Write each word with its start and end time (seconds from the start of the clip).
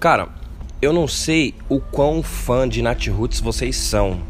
Cara, 0.00 0.28
eu 0.80 0.92
não 0.92 1.08
sei 1.08 1.54
o 1.68 1.80
quão 1.80 2.22
fã 2.22 2.68
de 2.68 2.80
Nat 2.82 3.08
Roots 3.08 3.40
vocês 3.40 3.74
são. 3.74 4.20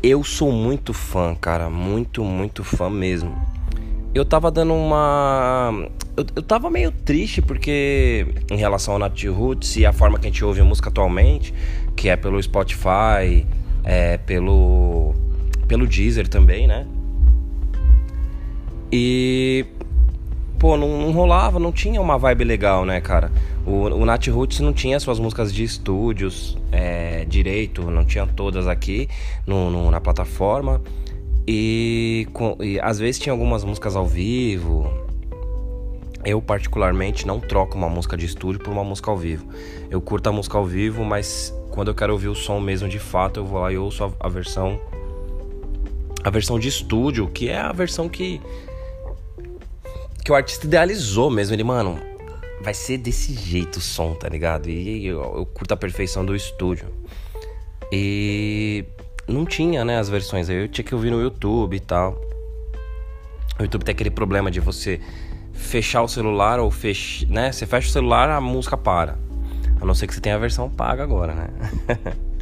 Eu 0.00 0.22
sou 0.22 0.52
muito 0.52 0.92
fã, 0.92 1.34
cara. 1.34 1.68
Muito, 1.68 2.22
muito 2.22 2.62
fã 2.62 2.88
mesmo. 2.88 3.34
Eu 4.14 4.24
tava 4.24 4.52
dando 4.52 4.72
uma. 4.72 5.88
Eu, 6.16 6.24
eu 6.36 6.42
tava 6.42 6.70
meio 6.70 6.92
triste 6.92 7.42
porque, 7.42 8.24
em 8.48 8.56
relação 8.56 8.94
ao 8.94 9.00
Nat 9.00 9.24
Roots 9.24 9.76
e 9.76 9.84
a 9.84 9.92
forma 9.92 10.16
que 10.16 10.28
a 10.28 10.30
gente 10.30 10.44
ouve 10.44 10.60
a 10.60 10.64
música 10.64 10.90
atualmente, 10.90 11.52
que 11.96 12.08
é 12.08 12.14
pelo 12.14 12.40
Spotify, 12.40 13.44
é 13.82 14.16
pelo. 14.18 15.12
pelo 15.66 15.88
Deezer 15.88 16.28
também, 16.28 16.68
né? 16.68 16.86
E. 18.92 19.66
Pô, 20.56 20.76
não, 20.76 21.00
não 21.00 21.10
rolava, 21.10 21.58
não 21.58 21.72
tinha 21.72 22.00
uma 22.00 22.16
vibe 22.16 22.44
legal, 22.44 22.84
né, 22.84 23.00
cara? 23.00 23.32
O, 23.66 23.86
o 23.86 24.04
Nat 24.04 24.28
Roots 24.28 24.60
não 24.60 24.72
tinha 24.72 25.00
suas 25.00 25.18
músicas 25.18 25.52
de 25.52 25.64
estúdios 25.64 26.58
é, 26.70 27.24
direito, 27.24 27.82
não 27.90 28.04
tinha 28.04 28.26
todas 28.26 28.66
aqui 28.66 29.08
no, 29.46 29.70
no 29.70 29.90
na 29.90 30.00
plataforma. 30.00 30.82
E, 31.46 32.26
com, 32.32 32.56
e 32.60 32.78
às 32.80 32.98
vezes 32.98 33.18
tinha 33.18 33.32
algumas 33.32 33.64
músicas 33.64 33.96
ao 33.96 34.06
vivo. 34.06 34.90
Eu, 36.24 36.40
particularmente, 36.40 37.26
não 37.26 37.38
troco 37.38 37.76
uma 37.76 37.88
música 37.88 38.16
de 38.16 38.24
estúdio 38.24 38.60
por 38.60 38.72
uma 38.72 38.84
música 38.84 39.10
ao 39.10 39.16
vivo. 39.16 39.46
Eu 39.90 40.00
curto 40.00 40.26
a 40.28 40.32
música 40.32 40.56
ao 40.56 40.64
vivo, 40.64 41.04
mas 41.04 41.54
quando 41.70 41.88
eu 41.88 41.94
quero 41.94 42.12
ouvir 42.14 42.28
o 42.28 42.34
som 42.34 42.60
mesmo 42.60 42.88
de 42.88 42.98
fato, 42.98 43.40
eu 43.40 43.44
vou 43.44 43.60
lá 43.60 43.70
e 43.72 43.76
ouço 43.76 44.04
a, 44.04 44.10
a 44.20 44.28
versão. 44.28 44.80
A 46.22 46.30
versão 46.30 46.58
de 46.58 46.68
estúdio, 46.68 47.28
que 47.28 47.48
é 47.48 47.58
a 47.58 47.72
versão 47.72 48.08
que. 48.08 48.40
Que 50.24 50.32
o 50.32 50.34
artista 50.34 50.66
idealizou 50.66 51.30
mesmo. 51.30 51.54
Ele, 51.54 51.64
mano, 51.64 51.98
vai 52.60 52.74
ser 52.74 52.98
desse 52.98 53.32
jeito 53.34 53.76
o 53.76 53.80
som, 53.80 54.14
tá 54.14 54.28
ligado? 54.28 54.68
E 54.68 55.06
eu, 55.06 55.20
eu 55.20 55.46
curto 55.46 55.72
a 55.72 55.76
perfeição 55.76 56.24
do 56.24 56.34
estúdio. 56.34 56.88
E 57.92 58.84
não 59.28 59.44
tinha, 59.44 59.84
né, 59.84 59.98
as 59.98 60.08
versões. 60.08 60.48
Eu 60.48 60.68
tinha 60.68 60.84
que 60.84 60.94
ouvir 60.94 61.10
no 61.10 61.20
YouTube 61.20 61.76
e 61.76 61.80
tal. 61.80 62.20
O 63.58 63.62
YouTube 63.62 63.84
tem 63.84 63.92
aquele 63.92 64.10
problema 64.10 64.50
de 64.50 64.60
você 64.60 65.00
fechar 65.52 66.02
o 66.02 66.08
celular 66.08 66.58
ou 66.58 66.70
fech... 66.70 67.26
né? 67.26 67.52
Você 67.52 67.66
fecha 67.66 67.88
o 67.88 67.90
celular, 67.90 68.28
a 68.28 68.40
música 68.40 68.76
para. 68.76 69.16
A 69.80 69.84
não 69.84 69.94
ser 69.94 70.06
que 70.06 70.14
você 70.14 70.20
tenha 70.20 70.34
a 70.34 70.38
versão 70.38 70.68
paga 70.68 71.02
agora, 71.02 71.34
né? 71.34 71.48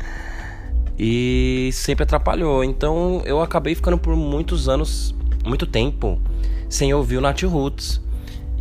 e 0.99 1.71
sempre 1.73 2.05
atrapalhou. 2.05 2.65
Então 2.65 3.23
eu 3.25 3.41
acabei 3.41 3.75
ficando 3.75 3.99
por 3.99 4.17
muitos 4.17 4.69
anos, 4.69 5.15
muito 5.45 5.67
tempo, 5.67 6.21
sem 6.69 6.95
ouvir 6.95 7.19
o 7.19 7.21
Nat 7.21 7.43
Roots. 7.43 8.01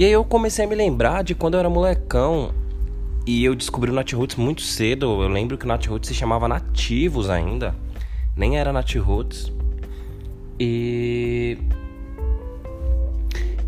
E 0.01 0.03
aí 0.03 0.13
eu 0.13 0.25
comecei 0.25 0.65
a 0.65 0.67
me 0.67 0.73
lembrar 0.73 1.23
de 1.23 1.35
quando 1.35 1.53
eu 1.53 1.59
era 1.59 1.69
molecão 1.69 2.51
e 3.23 3.45
eu 3.45 3.53
descobri 3.53 3.91
o 3.91 3.93
Nat 3.93 4.11
Roots 4.13 4.35
muito 4.35 4.63
cedo. 4.63 5.21
Eu 5.21 5.29
lembro 5.29 5.59
que 5.59 5.65
o 5.65 5.67
Nat 5.67 5.85
Roots 5.85 6.07
se 6.07 6.15
chamava 6.15 6.47
Nativos 6.47 7.29
ainda. 7.29 7.75
Nem 8.35 8.57
era 8.57 8.73
Nat 8.73 8.95
Roots. 8.95 9.53
E 10.59 11.55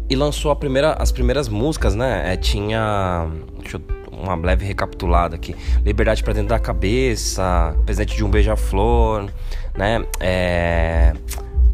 e 0.10 0.16
lançou 0.16 0.50
a 0.50 0.56
primeira, 0.56 0.94
as 0.94 1.12
primeiras 1.12 1.48
músicas, 1.48 1.94
né? 1.94 2.34
É, 2.34 2.36
tinha 2.36 3.28
deixa 3.60 3.78
eu, 3.78 3.84
uma 4.12 4.36
breve 4.36 4.66
recapitulada 4.66 5.36
aqui. 5.36 5.56
Liberdade 5.86 6.24
para 6.24 6.34
dentro 6.34 6.50
da 6.50 6.58
cabeça, 6.58 7.78
presente 7.86 8.16
de 8.16 8.26
um 8.26 8.32
beija-flor, 8.32 9.30
né? 9.78 10.04
É, 10.20 11.14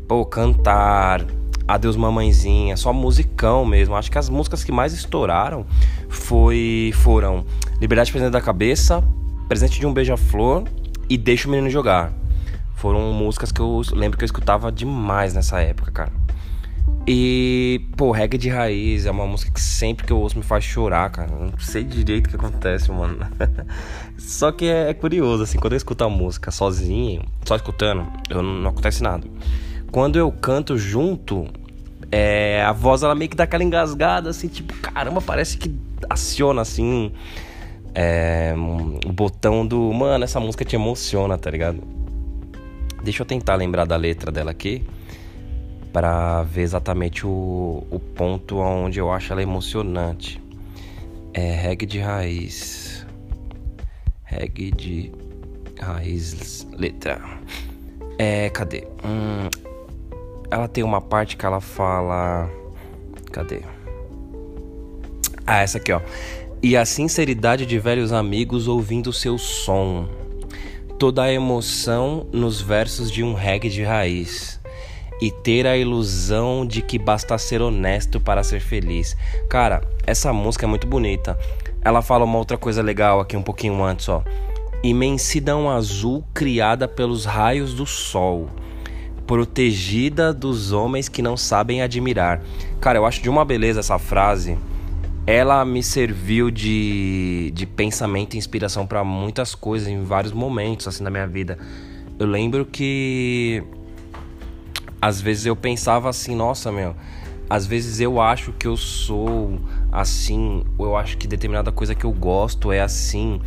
pô, 0.06 0.26
cantar, 0.26 1.26
Adeus 1.70 1.95
Mamãezinha, 1.95 2.75
só 2.75 2.92
musicão 2.92 3.64
mesmo. 3.64 3.95
Acho 3.95 4.09
que 4.09 4.17
as 4.17 4.28
músicas 4.28 4.64
que 4.64 4.72
mais 4.72 4.92
estouraram 4.92 5.67
foi 6.09 6.92
foram 6.95 7.45
Liberdade 7.80 8.12
Presente 8.12 8.31
da 8.31 8.42
Cabeça, 8.42 9.03
Presente 9.48 9.80
de 9.80 9.86
um 9.86 9.94
Beija-Flor 9.94 10.63
e 11.07 11.16
Deixa 11.16 11.47
o 11.47 11.52
Menino 11.52 11.69
Jogar. 11.69 12.12
Foram 12.75 13.13
músicas 13.13 13.52
que 13.52 13.59
eu 13.59 13.84
lembro 13.94 14.18
que 14.18 14.24
eu 14.24 14.25
escutava 14.25 14.72
demais 14.72 15.35
nessa 15.35 15.62
época, 15.62 15.91
cara. 15.91 16.12
E, 17.06 17.88
pô, 17.96 18.09
reggae 18.12 18.40
de 18.40 18.50
raiz 18.50 19.06
é 19.06 19.12
uma 19.12 19.28
música 19.28 19.51
que 19.51 19.62
sempre 19.62 20.07
que 20.07 20.13
eu 20.13 20.18
ouço 20.18 20.38
me 20.38 20.44
faz 20.44 20.63
chorar, 20.63 21.12
cara. 21.12 21.31
Não 21.31 21.57
sei 21.59 21.84
direito 21.84 22.28
o 22.28 22.30
que 22.30 22.36
acontece, 22.36 22.91
mano. 22.91 23.18
só 24.18 24.51
que 24.51 24.66
é, 24.66 24.90
é, 24.90 24.94
curioso, 24.96 25.44
assim, 25.44 25.59
quando 25.59 25.74
eu 25.74 25.78
escuto 25.78 26.03
a 26.03 26.09
música 26.09 26.50
sozinho, 26.50 27.24
só 27.46 27.56
escutando, 27.56 28.07
eu 28.28 28.41
não, 28.41 28.53
não 28.56 28.69
acontece 28.72 29.03
nada. 29.03 29.28
Quando 29.91 30.17
eu 30.17 30.31
canto 30.31 30.77
junto, 30.77 31.47
é, 32.11 32.61
a 32.63 32.72
voz 32.72 33.03
ela 33.03 33.16
meio 33.16 33.29
que 33.29 33.35
dá 33.35 33.44
aquela 33.44 33.63
engasgada, 33.63 34.29
assim, 34.29 34.47
tipo, 34.47 34.73
caramba, 34.75 35.22
parece 35.22 35.57
que 35.57 35.73
aciona 36.09 36.61
assim 36.61 37.11
é, 37.94 38.53
o 39.05 39.11
botão 39.11 39.66
do. 39.66 39.91
Mano, 39.94 40.23
essa 40.23 40.39
música 40.39 40.63
te 40.63 40.75
emociona, 40.75 41.38
tá 41.38 41.50
ligado? 41.50 41.81
Deixa 43.03 43.22
eu 43.23 43.25
tentar 43.25 43.55
lembrar 43.55 43.85
da 43.85 43.95
letra 43.95 44.31
dela 44.31 44.51
aqui 44.51 44.85
para 45.91 46.44
ver 46.44 46.61
exatamente 46.61 47.25
o, 47.25 47.83
o 47.89 48.00
ponto 48.00 48.57
onde 48.57 49.00
eu 49.00 49.11
acho 49.11 49.31
ela 49.31 49.41
emocionante. 49.41 50.41
É 51.33 51.53
reggae 51.53 51.85
de 51.85 52.00
raiz. 52.00 53.06
Reggae 54.23 54.71
de 54.71 55.11
raiz, 55.79 56.67
letra. 56.77 57.21
É, 58.17 58.50
cadê? 58.50 58.85
Hum, 59.03 59.50
ela 60.52 60.68
tem 60.68 60.84
uma 60.84 61.02
parte 61.02 61.38
que 61.38 61.46
ela 61.46 61.62
fala. 61.62 62.50
Cadê? 63.32 63.62
Ah, 65.46 65.62
essa 65.62 65.78
aqui, 65.78 65.92
ó. 65.92 66.02
E 66.62 66.76
a 66.76 66.86
sinceridade 66.86 67.66
de 67.66 67.80
velhos 67.80 68.12
amigos 68.12 68.68
ouvindo 68.68 69.14
seu 69.14 69.38
som. 69.38 70.08
Toda 70.98 71.24
a 71.24 71.32
emoção 71.32 72.28
nos 72.32 72.60
versos 72.60 73.12
de 73.12 73.24
um 73.24 73.34
reggae 73.34 73.70
de 73.70 73.84
raiz. 73.84 74.60
E 75.22 75.32
ter 75.32 75.68
a 75.68 75.78
ilusão 75.78 76.66
de 76.66 76.81
que 76.81 76.98
basta 76.98 77.38
ser 77.38 77.62
honesto 77.62 78.20
para 78.20 78.44
ser 78.44 78.60
feliz. 78.60 79.16
Cara, 79.50 79.81
essa 80.06 80.34
música 80.34 80.66
é 80.66 80.70
muito 80.70 80.88
bonita. 80.88 81.38
Ela 81.81 82.02
fala 82.02 82.26
uma 82.26 82.38
outra 82.38 82.58
coisa 82.58 82.81
legal 82.81 83.20
aqui 83.20 83.38
um 83.38 83.42
pouquinho 83.42 83.84
antes, 83.84 84.10
ó. 84.10 84.24
Imensidão 84.81 85.70
azul 85.70 86.24
criada 86.34 86.88
pelos 86.88 87.26
raios 87.26 87.74
do 87.74 87.86
sol 87.86 88.50
protegida 89.29 90.34
dos 90.34 90.72
homens 90.72 91.07
que 91.07 91.22
não 91.22 91.38
sabem 91.38 91.84
admirar. 91.84 92.41
Cara, 92.81 92.97
eu 92.97 93.06
acho 93.06 93.22
de 93.22 93.29
uma 93.29 93.45
beleza 93.45 93.79
essa 93.79 94.00
frase. 94.00 94.57
Ela 95.28 95.63
me 95.63 95.84
serviu 95.84 96.50
de, 96.50 97.51
de 97.53 97.68
pensamento 97.68 98.34
e 98.34 98.39
inspiração 98.39 98.88
para 98.88 99.03
muitas 99.03 99.53
coisas 99.53 99.88
em 99.88 100.03
vários 100.03 100.34
momentos 100.34 100.88
assim 100.88 101.03
da 101.03 101.12
minha 101.12 101.28
vida. 101.28 101.59
Eu 102.18 102.25
lembro 102.25 102.66
que 102.66 103.62
às 105.00 105.22
vezes 105.22 105.45
eu 105.45 105.56
pensava 105.56 106.09
assim, 106.09 106.35
nossa, 106.35 106.72
meu, 106.72 106.95
às 107.47 107.68
vezes 107.68 108.00
eu 108.00 108.19
acho 108.19 108.51
que 108.53 108.66
eu 108.66 108.75
sou 108.75 109.59
assim, 109.91 110.63
ou 110.75 110.88
eu 110.88 110.97
acho 110.97 111.19
que 111.19 111.28
determinada 111.28 111.72
coisa 111.72 111.94
que 111.94 112.03
eu 112.03 112.12
gosto 112.12 112.72
é 112.72 112.81
assim 112.81 113.39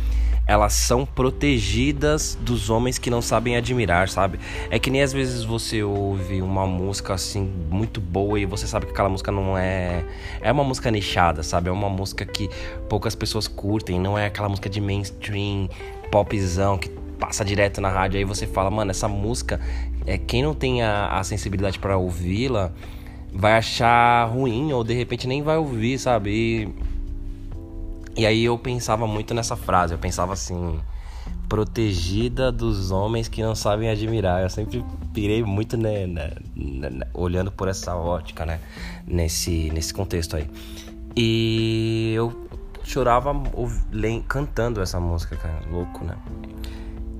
elas 0.45 0.73
são 0.73 1.05
protegidas 1.05 2.37
dos 2.41 2.69
homens 2.69 2.97
que 2.97 3.09
não 3.09 3.21
sabem 3.21 3.55
admirar, 3.55 4.09
sabe? 4.09 4.39
É 4.69 4.77
que 4.77 4.89
nem 4.89 5.01
às 5.01 5.13
vezes 5.13 5.43
você 5.43 5.83
ouve 5.83 6.41
uma 6.41 6.67
música 6.67 7.13
assim 7.13 7.49
muito 7.69 8.01
boa 8.01 8.39
e 8.39 8.45
você 8.45 8.67
sabe 8.67 8.85
que 8.85 8.91
aquela 8.91 9.09
música 9.09 9.31
não 9.31 9.57
é 9.57 10.03
é 10.41 10.51
uma 10.51 10.63
música 10.63 10.91
nichada, 10.91 11.43
sabe? 11.43 11.69
É 11.69 11.71
uma 11.71 11.89
música 11.89 12.25
que 12.25 12.49
poucas 12.89 13.15
pessoas 13.15 13.47
curtem, 13.47 13.99
não 13.99 14.17
é 14.17 14.25
aquela 14.25 14.49
música 14.49 14.69
de 14.69 14.81
mainstream, 14.81 15.69
popzão 16.11 16.77
que 16.77 16.89
passa 17.17 17.45
direto 17.45 17.79
na 17.79 17.89
rádio 17.89 18.17
aí 18.17 18.25
você 18.25 18.45
fala, 18.45 18.69
mano, 18.69 18.91
essa 18.91 19.07
música 19.07 19.61
é 20.05 20.17
quem 20.17 20.43
não 20.43 20.53
tem 20.53 20.81
a, 20.81 21.19
a 21.19 21.23
sensibilidade 21.23 21.79
para 21.79 21.97
ouvi-la 21.97 22.73
vai 23.33 23.53
achar 23.53 24.25
ruim 24.25 24.73
ou 24.73 24.83
de 24.83 24.93
repente 24.93 25.25
nem 25.25 25.41
vai 25.41 25.57
ouvir, 25.57 25.97
sabe? 25.97 26.29
E 26.31 26.92
e 28.15 28.25
aí 28.25 28.43
eu 28.45 28.57
pensava 28.57 29.07
muito 29.07 29.33
nessa 29.33 29.55
frase, 29.55 29.93
eu 29.93 29.97
pensava 29.97 30.33
assim, 30.33 30.79
protegida 31.47 32.51
dos 32.51 32.91
homens 32.91 33.27
que 33.27 33.41
não 33.41 33.55
sabem 33.55 33.89
admirar. 33.89 34.41
Eu 34.41 34.49
sempre 34.49 34.83
pirei 35.13 35.43
muito 35.43 35.77
né, 35.77 36.07
né, 36.07 36.31
né, 36.55 37.07
olhando 37.13 37.51
por 37.51 37.67
essa 37.67 37.95
ótica, 37.95 38.45
né, 38.45 38.59
nesse 39.07 39.69
nesse 39.71 39.93
contexto 39.93 40.35
aí. 40.35 40.49
E 41.15 42.13
eu 42.15 42.47
chorava 42.83 43.33
cantando 44.27 44.81
essa 44.81 44.99
música, 44.99 45.35
cara, 45.35 45.61
louco, 45.71 46.03
né? 46.03 46.17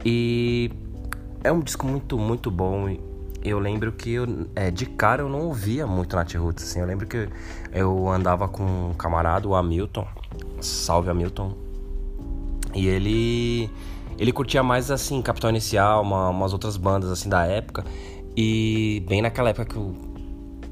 E 0.05 0.71
é 1.43 1.51
um 1.51 1.59
disco 1.59 1.85
muito 1.87 2.17
muito 2.17 2.49
bom. 2.49 2.97
Eu 3.43 3.59
lembro 3.59 3.91
que 3.91 4.13
eu, 4.13 4.47
é, 4.55 4.71
de 4.71 4.85
cara 4.85 5.21
eu 5.21 5.29
não 5.29 5.41
ouvia 5.41 5.85
muito 5.85 6.15
Nat 6.15 6.33
Roots, 6.35 6.63
assim. 6.63 6.79
Eu 6.79 6.85
lembro 6.85 7.05
que 7.05 7.27
eu 7.71 8.09
andava 8.09 8.47
com 8.47 8.63
um 8.63 8.93
camarada, 8.93 9.47
o 9.47 9.53
Hamilton, 9.53 10.07
Salve 10.65 11.09
Hamilton. 11.09 11.53
E 12.73 12.87
ele 12.87 13.69
ele 14.17 14.31
curtia 14.31 14.63
mais 14.63 14.91
assim 14.91 15.21
Capital 15.21 15.49
Inicial, 15.49 16.01
uma, 16.01 16.29
umas 16.29 16.53
outras 16.53 16.77
bandas 16.77 17.11
assim 17.11 17.29
da 17.29 17.45
época. 17.45 17.83
E 18.35 19.03
bem 19.07 19.21
naquela 19.21 19.49
época 19.49 19.65
que 19.65 19.75
eu 19.75 19.93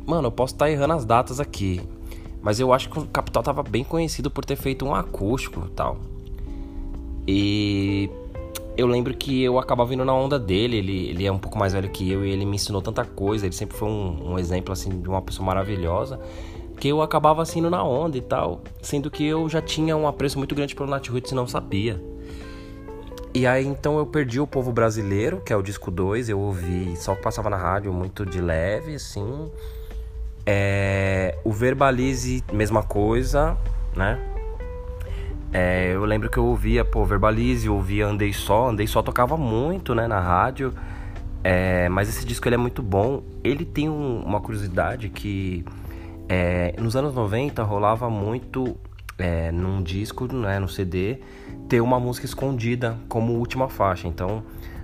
Mano, 0.05 0.27
eu 0.27 0.31
posso 0.31 0.53
estar 0.53 0.65
tá 0.65 0.71
errando 0.71 0.93
as 0.93 1.05
datas 1.05 1.39
aqui, 1.39 1.79
mas 2.41 2.59
eu 2.59 2.73
acho 2.73 2.89
que 2.89 2.99
o 2.99 3.05
Capital 3.05 3.43
tava 3.43 3.63
bem 3.63 3.83
conhecido 3.83 4.31
por 4.31 4.43
ter 4.43 4.55
feito 4.55 4.85
um 4.85 4.93
acústico, 4.95 5.69
tal. 5.75 5.99
E 7.27 8.09
eu 8.75 8.87
lembro 8.87 9.15
que 9.15 9.43
eu 9.43 9.59
acabava 9.59 9.93
indo 9.93 10.03
na 10.03 10.13
onda 10.13 10.39
dele, 10.39 10.77
ele, 10.77 11.09
ele 11.09 11.25
é 11.25 11.31
um 11.31 11.37
pouco 11.37 11.57
mais 11.57 11.73
velho 11.73 11.89
que 11.89 12.11
eu 12.11 12.25
e 12.25 12.31
ele 12.31 12.45
me 12.45 12.55
ensinou 12.55 12.81
tanta 12.81 13.05
coisa, 13.05 13.45
ele 13.45 13.53
sempre 13.53 13.77
foi 13.77 13.87
um, 13.87 14.33
um 14.33 14.39
exemplo 14.39 14.73
assim 14.73 15.01
de 15.01 15.07
uma 15.07 15.21
pessoa 15.21 15.45
maravilhosa, 15.45 16.19
que 16.81 16.87
eu 16.87 16.99
acabava 17.03 17.43
indo 17.55 17.69
na 17.69 17.83
onda 17.83 18.17
e 18.17 18.21
tal, 18.21 18.63
sendo 18.81 19.11
que 19.11 19.23
eu 19.23 19.47
já 19.47 19.61
tinha 19.61 19.95
um 19.95 20.07
apreço 20.07 20.39
muito 20.39 20.55
grande 20.55 20.73
pelo 20.73 20.89
Nat 20.89 21.07
Roots 21.09 21.31
e 21.31 21.35
não 21.35 21.45
sabia. 21.45 22.01
E 23.35 23.45
aí 23.45 23.67
então 23.67 23.99
eu 23.99 24.05
perdi 24.07 24.39
o 24.39 24.47
povo 24.47 24.71
brasileiro, 24.71 25.41
que 25.41 25.53
é 25.53 25.55
o 25.55 25.61
disco 25.61 25.91
2, 25.91 26.29
eu 26.29 26.39
ouvi 26.39 26.95
só 26.97 27.13
que 27.13 27.21
passava 27.21 27.51
na 27.51 27.55
rádio 27.55 27.93
muito 27.93 28.25
de 28.25 28.41
leve, 28.41 28.95
assim. 28.95 29.51
É, 30.43 31.37
o 31.43 31.51
Verbalize, 31.51 32.43
mesma 32.51 32.81
coisa, 32.81 33.55
né? 33.95 34.19
É, 35.53 35.91
eu 35.93 36.03
lembro 36.03 36.31
que 36.31 36.39
eu 36.39 36.45
ouvia, 36.47 36.83
pô, 36.83 37.05
Verbalize, 37.05 37.67
eu 37.67 37.75
ouvia 37.75 38.07
Andei 38.07 38.33
Só. 38.33 38.69
Andei 38.69 38.87
Só 38.87 39.03
tocava 39.03 39.37
muito, 39.37 39.93
né, 39.93 40.07
na 40.07 40.19
rádio. 40.19 40.73
É, 41.43 41.87
mas 41.89 42.09
esse 42.09 42.25
disco 42.25 42.47
ele 42.47 42.55
é 42.55 42.57
muito 42.57 42.81
bom. 42.81 43.21
Ele 43.43 43.65
tem 43.65 43.87
um, 43.87 44.23
uma 44.23 44.41
curiosidade 44.41 45.09
que 45.09 45.63
é, 46.33 46.73
nos 46.79 46.95
anos 46.95 47.13
90 47.13 47.61
rolava 47.61 48.09
muito 48.09 48.77
é, 49.17 49.51
num 49.51 49.83
disco, 49.83 50.33
né, 50.33 50.59
no 50.59 50.69
CD, 50.69 51.19
ter 51.67 51.81
uma 51.81 51.99
música 51.99 52.25
escondida 52.25 52.97
como 53.09 53.33
última 53.33 53.67
faixa. 53.67 54.07
Então 54.07 54.41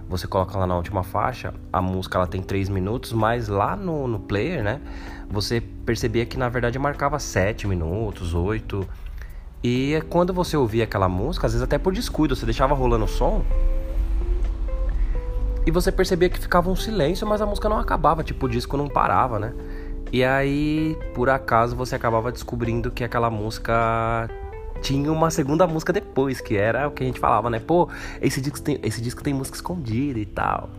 você 0.10 0.28
coloca 0.28 0.58
lá 0.58 0.68
na 0.68 0.76
última 0.76 1.04
faixa, 1.04 1.54
a 1.72 1.82
música 1.82 2.18
ela 2.18 2.28
tem 2.28 2.42
3 2.42 2.68
minutos, 2.68 3.14
mas 3.14 3.48
lá 3.48 3.78
no, 3.78 4.10
no 4.10 4.20
player, 4.20 4.62
né, 4.62 4.82
você 5.30 5.62
percebia 5.62 6.26
que 6.26 6.38
na 6.38 6.50
verdade 6.50 6.78
marcava 6.78 7.18
7 7.18 7.66
minutos, 7.66 8.34
8 8.34 8.86
e 9.64 10.04
quando 10.10 10.34
você 10.34 10.58
ouvia 10.58 10.84
aquela 10.84 11.08
música, 11.08 11.48
às 11.48 11.54
vezes 11.54 11.64
até 11.64 11.78
por 11.78 11.94
descuido, 11.94 12.36
você 12.36 12.46
deixava 12.46 12.76
rolando 12.76 13.06
o 13.06 13.08
som. 13.08 13.42
E 15.66 15.72
você 15.72 15.94
percebia 15.94 16.30
que 16.30 16.40
ficava 16.40 16.70
um 16.70 16.76
silêncio, 16.76 17.26
mas 17.26 17.42
a 17.42 17.46
música 17.46 17.70
não 17.70 17.80
acabava, 17.80 18.22
tipo, 18.22 18.48
o 18.48 18.50
disco 18.50 18.76
não 18.76 18.90
parava, 18.90 19.40
né? 19.40 19.54
E 20.12 20.24
aí, 20.24 20.98
por 21.14 21.30
acaso, 21.30 21.76
você 21.76 21.96
acabava 21.96 22.32
descobrindo 22.32 22.90
que 22.90 23.04
aquela 23.04 23.30
música 23.30 24.30
tinha 24.82 25.12
uma 25.12 25.30
segunda 25.30 25.68
música 25.68 25.92
depois, 25.92 26.40
que 26.40 26.56
era 26.56 26.88
o 26.88 26.92
que 26.92 27.04
a 27.04 27.06
gente 27.06 27.20
falava, 27.20 27.50
né? 27.50 27.60
Pô, 27.60 27.90
esse 28.22 28.40
disco 28.40 28.62
tem, 28.62 28.80
esse 28.84 29.02
disco 29.02 29.22
tem 29.24 29.34
música 29.34 29.58
escondida 29.58 30.20
e 30.20 30.26
tal. 30.26 30.70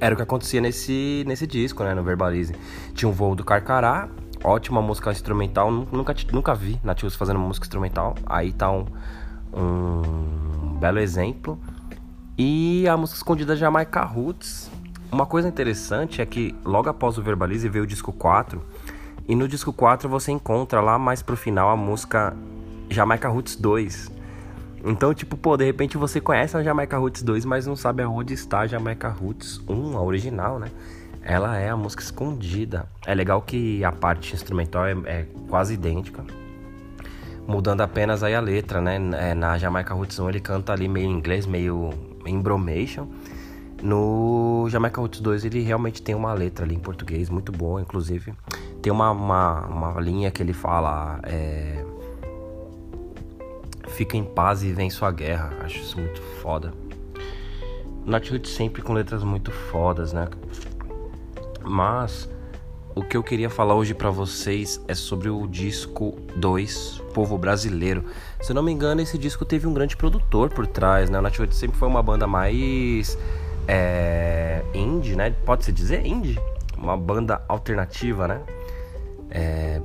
Era 0.00 0.14
o 0.14 0.16
que 0.16 0.22
acontecia 0.22 0.60
nesse, 0.60 1.24
nesse 1.26 1.46
disco, 1.46 1.82
né? 1.84 1.94
No 1.94 2.02
Verbalize. 2.02 2.54
Tinha 2.94 3.08
um 3.08 3.12
voo 3.12 3.34
do 3.34 3.44
Carcará, 3.44 4.08
ótima 4.42 4.82
música 4.82 5.10
instrumental. 5.12 5.70
Nunca, 5.70 6.14
nunca 6.32 6.54
vi 6.54 6.80
Nativos 6.82 7.14
fazendo 7.14 7.38
música 7.38 7.64
instrumental. 7.64 8.14
Aí 8.26 8.52
tá 8.52 8.70
um, 8.70 8.86
um 9.52 10.76
belo 10.78 10.98
exemplo. 10.98 11.58
E 12.36 12.86
a 12.88 12.96
música 12.96 13.18
escondida 13.18 13.54
Jamaica 13.54 14.02
Roots. 14.02 14.70
Uma 15.14 15.26
coisa 15.26 15.46
interessante 15.46 16.20
é 16.20 16.26
que 16.26 16.52
logo 16.64 16.88
após 16.88 17.16
o 17.16 17.22
Verbalize 17.22 17.68
veio 17.68 17.84
o 17.84 17.86
disco 17.86 18.12
4. 18.12 18.60
E 19.28 19.36
no 19.36 19.46
disco 19.46 19.72
4 19.72 20.08
você 20.08 20.32
encontra 20.32 20.80
lá 20.80 20.98
mais 20.98 21.22
pro 21.22 21.36
final 21.36 21.70
a 21.70 21.76
música 21.76 22.36
Jamaica 22.90 23.28
Roots 23.28 23.54
2. 23.54 24.10
Então, 24.84 25.14
tipo, 25.14 25.36
pô, 25.36 25.56
de 25.56 25.64
repente 25.64 25.96
você 25.96 26.20
conhece 26.20 26.56
a 26.56 26.64
Jamaica 26.64 26.98
Roots 26.98 27.22
2, 27.22 27.44
mas 27.44 27.64
não 27.64 27.76
sabe 27.76 28.02
aonde 28.02 28.34
está 28.34 28.62
a 28.62 28.66
Jamaica 28.66 29.08
Roots 29.08 29.62
1, 29.68 29.96
a 29.96 30.02
original, 30.02 30.58
né? 30.58 30.68
ela 31.22 31.56
é 31.56 31.70
a 31.70 31.76
música 31.76 32.02
escondida. 32.02 32.88
É 33.06 33.14
legal 33.14 33.40
que 33.40 33.84
a 33.84 33.92
parte 33.92 34.34
instrumental 34.34 34.84
é, 34.84 34.96
é 35.06 35.26
quase 35.48 35.74
idêntica, 35.74 36.24
mudando 37.46 37.82
apenas 37.82 38.24
aí 38.24 38.34
a 38.34 38.40
letra, 38.40 38.80
né? 38.80 38.96
É, 39.12 39.32
na 39.32 39.56
Jamaica 39.58 39.94
Roots 39.94 40.18
1 40.18 40.28
ele 40.28 40.40
canta 40.40 40.72
ali 40.72 40.88
meio 40.88 41.08
inglês, 41.08 41.46
meio 41.46 41.90
em 42.26 42.40
bromation. 42.40 43.06
No 43.84 44.66
Jamaica 44.70 44.98
Roots 44.98 45.20
2 45.20 45.44
ele 45.44 45.60
realmente 45.60 46.00
tem 46.00 46.14
uma 46.14 46.32
letra 46.32 46.64
ali 46.64 46.74
em 46.74 46.78
português 46.78 47.28
muito 47.28 47.52
boa, 47.52 47.82
inclusive. 47.82 48.32
Tem 48.80 48.90
uma, 48.90 49.10
uma, 49.10 49.66
uma 49.66 50.00
linha 50.00 50.30
que 50.30 50.42
ele 50.42 50.54
fala. 50.54 51.20
É, 51.22 51.84
Fica 53.88 54.16
em 54.16 54.24
paz 54.24 54.62
e 54.62 54.72
vem 54.72 54.88
sua 54.88 55.12
guerra. 55.12 55.52
Acho 55.60 55.78
isso 55.78 56.00
muito 56.00 56.20
foda. 56.40 56.72
Nat 58.06 58.26
Roots 58.30 58.52
sempre 58.52 58.80
com 58.80 58.94
letras 58.94 59.22
muito 59.22 59.52
fodas, 59.52 60.14
né? 60.14 60.28
Mas 61.62 62.28
o 62.94 63.02
que 63.02 63.18
eu 63.18 63.22
queria 63.22 63.50
falar 63.50 63.74
hoje 63.74 63.92
para 63.92 64.10
vocês 64.10 64.80
é 64.88 64.94
sobre 64.94 65.28
o 65.28 65.46
disco 65.46 66.16
2, 66.36 67.02
Povo 67.12 67.36
Brasileiro. 67.36 68.06
Se 68.40 68.50
eu 68.50 68.54
não 68.54 68.62
me 68.62 68.72
engano, 68.72 69.02
esse 69.02 69.18
disco 69.18 69.44
teve 69.44 69.66
um 69.66 69.74
grande 69.74 69.94
produtor 69.94 70.48
por 70.48 70.66
trás, 70.66 71.10
né? 71.10 71.20
O 71.20 71.52
sempre 71.52 71.76
foi 71.76 71.86
uma 71.86 72.02
banda 72.02 72.26
mais 72.26 73.18
é, 73.66 74.62
indie, 74.74 75.16
né? 75.16 75.30
Pode-se 75.44 75.72
dizer 75.72 76.04
indie? 76.06 76.38
Uma 76.76 76.96
banda 76.96 77.42
alternativa, 77.48 78.28
né? 78.28 78.40
É, 79.30 79.80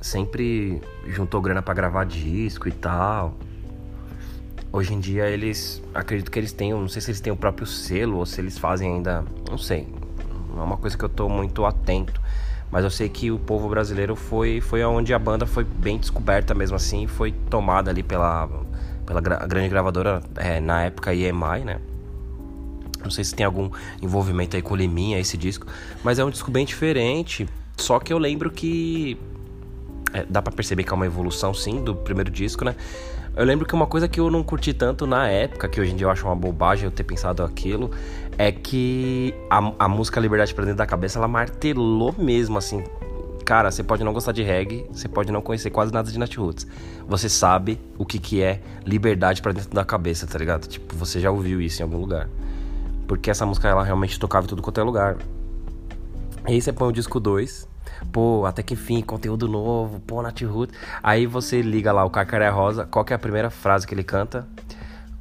sempre 0.00 0.80
juntou 1.06 1.40
grana 1.40 1.62
para 1.62 1.74
gravar 1.74 2.04
disco 2.04 2.68
e 2.68 2.72
tal. 2.72 3.34
Hoje 4.70 4.94
em 4.94 5.00
dia 5.00 5.26
eles, 5.28 5.82
acredito 5.94 6.30
que 6.30 6.38
eles 6.38 6.52
tenham, 6.52 6.80
não 6.80 6.88
sei 6.88 7.00
se 7.00 7.10
eles 7.10 7.20
têm 7.20 7.32
o 7.32 7.36
próprio 7.36 7.66
selo 7.66 8.18
ou 8.18 8.26
se 8.26 8.40
eles 8.40 8.58
fazem 8.58 8.94
ainda, 8.94 9.24
não 9.48 9.56
sei, 9.56 9.88
não 10.50 10.60
é 10.60 10.64
uma 10.64 10.76
coisa 10.76 10.96
que 10.96 11.04
eu 11.04 11.08
tô 11.08 11.28
muito 11.28 11.64
atento. 11.64 12.20
Mas 12.70 12.84
eu 12.84 12.90
sei 12.90 13.08
que 13.08 13.30
o 13.30 13.38
povo 13.38 13.66
brasileiro 13.70 14.14
foi, 14.14 14.60
foi 14.60 14.84
onde 14.84 15.14
a 15.14 15.18
banda 15.18 15.46
foi 15.46 15.64
bem 15.64 15.96
descoberta 15.96 16.54
mesmo 16.54 16.76
assim, 16.76 17.06
foi 17.06 17.32
tomada 17.32 17.90
ali 17.90 18.02
pela, 18.02 18.46
pela 19.06 19.22
gra 19.22 19.46
grande 19.46 19.70
gravadora, 19.70 20.20
é, 20.36 20.60
na 20.60 20.82
época 20.84 21.14
EMI, 21.14 21.64
né? 21.64 21.80
Não 23.08 23.12
sei 23.12 23.24
se 23.24 23.34
tem 23.34 23.46
algum 23.46 23.70
envolvimento 24.02 24.54
aí 24.54 24.62
com 24.62 24.76
Liminha, 24.76 25.18
esse 25.18 25.36
disco, 25.36 25.66
mas 26.04 26.18
é 26.18 26.24
um 26.24 26.30
disco 26.30 26.50
bem 26.50 26.66
diferente. 26.66 27.48
Só 27.76 27.98
que 27.98 28.12
eu 28.12 28.18
lembro 28.18 28.50
que 28.50 29.16
é, 30.12 30.26
dá 30.28 30.42
para 30.42 30.52
perceber 30.52 30.84
que 30.84 30.90
é 30.90 30.94
uma 30.94 31.06
evolução 31.06 31.54
sim 31.54 31.82
do 31.82 31.94
primeiro 31.94 32.30
disco, 32.30 32.64
né? 32.64 32.74
Eu 33.36 33.44
lembro 33.44 33.64
que 33.64 33.74
uma 33.74 33.86
coisa 33.86 34.08
que 34.08 34.18
eu 34.18 34.30
não 34.30 34.42
curti 34.42 34.74
tanto 34.74 35.06
na 35.06 35.28
época, 35.28 35.68
que 35.68 35.80
hoje 35.80 35.92
em 35.92 35.96
dia 35.96 36.06
eu 36.06 36.10
acho 36.10 36.26
uma 36.26 36.34
bobagem 36.34 36.86
eu 36.86 36.90
ter 36.90 37.04
pensado 37.04 37.44
aquilo, 37.44 37.90
é 38.36 38.50
que 38.50 39.32
a, 39.48 39.72
a 39.78 39.88
música 39.88 40.20
Liberdade 40.20 40.52
pra 40.52 40.64
Dentro 40.64 40.78
da 40.78 40.86
Cabeça, 40.86 41.18
ela 41.18 41.28
martelou 41.28 42.14
mesmo, 42.18 42.58
assim. 42.58 42.82
Cara, 43.44 43.70
você 43.70 43.82
pode 43.82 44.04
não 44.04 44.12
gostar 44.12 44.32
de 44.32 44.42
reggae, 44.42 44.84
você 44.92 45.08
pode 45.08 45.32
não 45.32 45.40
conhecer 45.40 45.70
quase 45.70 45.92
nada 45.92 46.10
de 46.10 46.18
Nat 46.18 46.36
Roots. 46.36 46.66
Você 47.06 47.28
sabe 47.28 47.80
o 47.96 48.04
que, 48.04 48.18
que 48.18 48.42
é 48.42 48.60
liberdade 48.84 49.40
para 49.40 49.52
dentro 49.52 49.70
da 49.70 49.84
cabeça, 49.84 50.26
tá 50.26 50.36
ligado? 50.36 50.66
Tipo, 50.66 50.94
você 50.96 51.20
já 51.20 51.30
ouviu 51.30 51.60
isso 51.60 51.80
em 51.80 51.84
algum 51.84 51.96
lugar. 51.96 52.28
Porque 53.08 53.30
essa 53.30 53.44
música, 53.44 53.66
ela 53.66 53.82
realmente 53.82 54.20
tocava 54.20 54.46
em 54.46 54.48
tudo 54.48 54.62
quanto 54.62 54.78
é 54.78 54.84
lugar. 54.84 55.16
E 56.46 56.52
aí 56.52 56.62
você 56.62 56.72
põe 56.72 56.88
o 56.88 56.92
disco 56.92 57.18
2, 57.18 57.66
Pô, 58.12 58.44
até 58.46 58.62
que 58.62 58.74
enfim, 58.74 59.02
conteúdo 59.02 59.48
novo, 59.48 60.00
pô, 60.00 60.22
Nat 60.22 60.40
Roots. 60.42 60.76
Aí 61.02 61.26
você 61.26 61.60
liga 61.60 61.92
lá 61.92 62.04
o 62.04 62.10
Carcaré 62.10 62.48
Rosa, 62.48 62.86
qual 62.86 63.04
que 63.04 63.12
é 63.12 63.16
a 63.16 63.18
primeira 63.18 63.50
frase 63.50 63.86
que 63.86 63.94
ele 63.94 64.04
canta? 64.04 64.46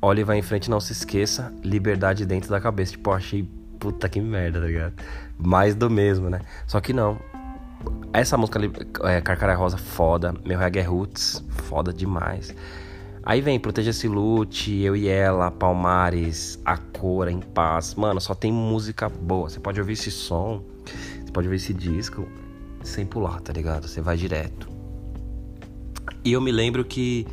Olha 0.01 0.21
e 0.21 0.23
vai 0.23 0.37
em 0.37 0.41
frente, 0.41 0.69
não 0.69 0.79
se 0.79 0.91
esqueça, 0.91 1.51
liberdade 1.63 2.25
dentro 2.25 2.49
da 2.49 2.61
cabeça. 2.61 2.91
Tipo, 2.91 3.11
achei, 3.11 3.49
puta 3.79 4.07
que 4.07 4.21
merda, 4.21 4.59
tá 4.59 4.65
ligado? 4.67 4.93
Mais 5.37 5.73
do 5.75 5.89
mesmo, 5.89 6.29
né? 6.29 6.41
Só 6.67 6.79
que 6.79 6.93
não. 6.93 7.17
Essa 8.13 8.37
música, 8.37 8.59
é, 9.03 9.21
Carcaré 9.21 9.53
Rosa, 9.53 9.77
foda. 9.77 10.35
Meu 10.45 10.59
reggae 10.59 10.81
roots, 10.81 11.43
foda 11.49 11.91
demais. 11.91 12.53
Aí 13.27 13.41
vem 13.41 13.59
Proteja-se 13.59 14.07
Lute, 14.07 14.79
Eu 14.79 14.95
e 14.95 15.09
Ela, 15.09 15.51
Palmares, 15.51 16.57
A 16.63 16.77
Cora, 16.77 17.29
Em 17.29 17.41
Paz. 17.41 17.93
Mano, 17.93 18.21
só 18.21 18.33
tem 18.33 18.53
música 18.53 19.09
boa. 19.09 19.49
Você 19.49 19.59
pode 19.59 19.81
ouvir 19.81 19.93
esse 19.93 20.09
som, 20.09 20.63
você 20.85 21.29
pode 21.33 21.45
ouvir 21.45 21.57
esse 21.57 21.73
disco 21.73 22.25
sem 22.81 23.05
pular, 23.05 23.41
tá 23.41 23.51
ligado? 23.51 23.85
Você 23.85 23.99
vai 23.99 24.15
direto. 24.15 24.69
E 26.23 26.31
eu 26.31 26.39
me 26.39 26.53
lembro 26.53 26.85
que 26.85 27.27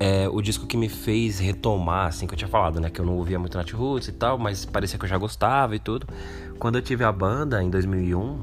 é, 0.00 0.28
o 0.28 0.42
disco 0.42 0.66
que 0.66 0.76
me 0.76 0.88
fez 0.88 1.38
retomar, 1.38 2.08
assim, 2.08 2.26
que 2.26 2.34
eu 2.34 2.38
tinha 2.38 2.48
falado, 2.48 2.80
né? 2.80 2.90
Que 2.90 3.00
eu 3.00 3.06
não 3.06 3.14
ouvia 3.16 3.38
muito 3.38 3.56
Nat 3.56 3.70
Roots 3.70 4.08
e 4.08 4.12
tal, 4.12 4.36
mas 4.36 4.64
parecia 4.64 4.98
que 4.98 5.04
eu 5.04 5.08
já 5.08 5.16
gostava 5.16 5.76
e 5.76 5.78
tudo. 5.78 6.08
Quando 6.58 6.74
eu 6.74 6.82
tive 6.82 7.04
a 7.04 7.12
banda 7.12 7.62
em 7.62 7.70
2001, 7.70 8.40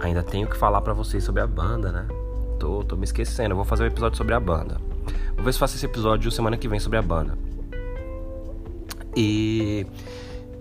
ainda 0.00 0.22
tenho 0.22 0.48
que 0.48 0.56
falar 0.56 0.80
para 0.80 0.94
vocês 0.94 1.22
sobre 1.22 1.42
a 1.42 1.46
banda, 1.46 1.92
né? 1.92 2.08
Tô, 2.58 2.82
tô 2.82 2.96
me 2.96 3.04
esquecendo, 3.04 3.50
eu 3.50 3.56
vou 3.56 3.64
fazer 3.66 3.82
um 3.82 3.88
episódio 3.88 4.16
sobre 4.16 4.32
a 4.32 4.40
banda. 4.40 4.91
Vou 5.36 5.44
ver 5.44 5.52
se 5.52 5.58
faço 5.58 5.76
esse 5.76 5.86
episódio 5.86 6.30
semana 6.30 6.56
que 6.56 6.68
vem 6.68 6.78
sobre 6.78 6.98
a 6.98 7.02
banda. 7.02 7.36
E 9.16 9.86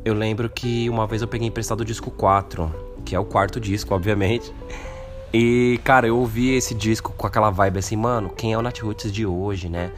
eu 0.03 0.13
lembro 0.13 0.49
que 0.49 0.89
uma 0.89 1.05
vez 1.07 1.21
eu 1.21 1.27
peguei 1.27 1.47
emprestado 1.47 1.81
o 1.81 1.85
disco 1.85 2.11
4, 2.11 2.73
que 3.05 3.15
é 3.15 3.19
o 3.19 3.25
quarto 3.25 3.59
disco, 3.59 3.93
obviamente. 3.93 4.53
E, 5.33 5.79
cara, 5.83 6.07
eu 6.07 6.17
ouvi 6.17 6.53
esse 6.55 6.75
disco 6.75 7.13
com 7.15 7.25
aquela 7.25 7.49
vibe 7.49 7.79
assim, 7.79 7.95
mano, 7.95 8.29
quem 8.29 8.51
é 8.51 8.57
o 8.57 8.61
Nat 8.61 8.79
Roots 8.81 9.11
de 9.11 9.25
hoje, 9.25 9.69
né? 9.69 9.91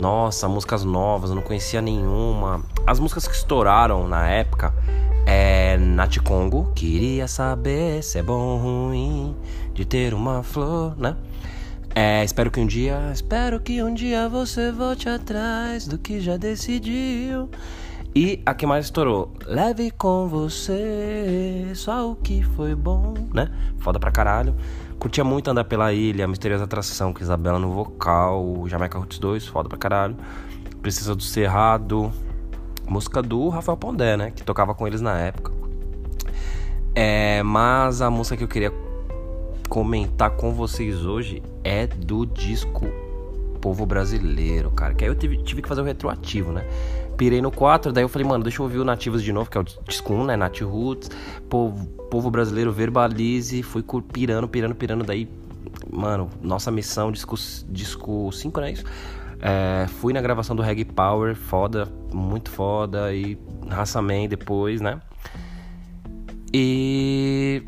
Nossa, 0.00 0.48
músicas 0.48 0.84
novas, 0.84 1.30
eu 1.30 1.36
não 1.36 1.42
conhecia 1.42 1.82
nenhuma. 1.82 2.62
As 2.86 2.98
músicas 2.98 3.26
que 3.26 3.34
estouraram 3.34 4.06
na 4.06 4.28
época 4.28 4.72
é 5.26 5.76
Nat 5.76 6.18
Congo, 6.18 6.70
queria 6.74 7.26
saber 7.26 8.02
se 8.02 8.18
é 8.18 8.22
bom 8.22 8.38
ou 8.38 8.58
ruim 8.58 9.36
de 9.74 9.84
ter 9.84 10.14
uma 10.14 10.42
flor, 10.42 10.96
né? 10.96 11.16
É, 11.98 12.22
espero 12.22 12.50
que 12.50 12.60
um 12.60 12.66
dia. 12.66 13.10
Espero 13.10 13.58
que 13.58 13.82
um 13.82 13.94
dia 13.94 14.28
você 14.28 14.70
volte 14.70 15.08
atrás 15.08 15.88
do 15.88 15.96
que 15.96 16.20
já 16.20 16.36
decidiu. 16.36 17.48
E 18.14 18.42
a 18.44 18.52
que 18.52 18.66
mais 18.66 18.84
estourou? 18.84 19.32
Leve 19.46 19.90
com 19.90 20.28
você 20.28 21.72
só 21.74 22.10
o 22.10 22.14
que 22.14 22.42
foi 22.42 22.74
bom, 22.74 23.14
né? 23.32 23.50
Foda 23.78 23.98
pra 23.98 24.10
caralho. 24.10 24.54
Curtia 24.98 25.24
muito 25.24 25.50
andar 25.50 25.64
pela 25.64 25.90
ilha, 25.90 26.28
Misteriosa 26.28 26.64
Atração 26.64 27.14
com 27.14 27.22
Isabela 27.22 27.58
no 27.58 27.72
vocal, 27.72 28.68
Jamaica 28.68 28.98
Roots 28.98 29.18
2, 29.18 29.46
foda 29.46 29.66
pra 29.66 29.78
caralho. 29.78 30.18
Precisa 30.82 31.14
do 31.14 31.22
Cerrado, 31.22 32.12
música 32.86 33.22
do 33.22 33.48
Rafael 33.48 33.78
Pondé, 33.78 34.18
né? 34.18 34.30
Que 34.32 34.42
tocava 34.42 34.74
com 34.74 34.86
eles 34.86 35.00
na 35.00 35.18
época. 35.18 35.50
É, 36.94 37.42
mas 37.42 38.02
a 38.02 38.10
música 38.10 38.36
que 38.36 38.44
eu 38.44 38.48
queria 38.48 38.85
comentar 39.66 40.30
com 40.30 40.52
vocês 40.52 41.04
hoje 41.04 41.42
é 41.64 41.86
do 41.86 42.24
disco 42.24 42.86
Povo 43.60 43.84
Brasileiro, 43.84 44.70
cara. 44.70 44.94
Que 44.94 45.04
aí 45.04 45.10
eu 45.10 45.14
tive, 45.14 45.38
tive 45.38 45.62
que 45.62 45.68
fazer 45.68 45.80
o 45.80 45.84
retroativo, 45.84 46.52
né? 46.52 46.64
Pirei 47.16 47.40
no 47.40 47.50
4, 47.50 47.92
daí 47.92 48.04
eu 48.04 48.08
falei, 48.08 48.28
mano, 48.28 48.44
deixa 48.44 48.60
eu 48.60 48.64
ouvir 48.64 48.78
o 48.78 48.84
Nativos 48.84 49.22
de 49.22 49.32
novo, 49.32 49.50
que 49.50 49.56
é 49.56 49.60
o 49.60 49.64
disco 49.64 50.12
1, 50.12 50.24
né? 50.24 50.36
Nat 50.36 50.60
Roots, 50.60 51.10
Povo, 51.48 51.86
Povo 52.10 52.30
Brasileiro, 52.30 52.72
Verbalize. 52.72 53.62
Fui 53.62 53.82
pirando, 54.12 54.46
pirando, 54.46 54.74
pirando. 54.74 55.04
Daí, 55.04 55.28
mano, 55.90 56.28
nossa 56.40 56.70
missão, 56.70 57.10
disco, 57.10 57.34
disco 57.68 58.30
5, 58.30 58.60
né? 58.60 58.72
Isso? 58.72 58.84
É, 59.40 59.86
fui 60.00 60.12
na 60.12 60.20
gravação 60.20 60.54
do 60.54 60.62
Reg 60.62 60.84
Power, 60.84 61.34
foda, 61.34 61.88
muito 62.12 62.50
foda. 62.50 63.12
E 63.14 63.38
Raça 63.68 64.00
Man 64.00 64.28
depois, 64.28 64.80
né? 64.80 65.00
E 66.52 67.62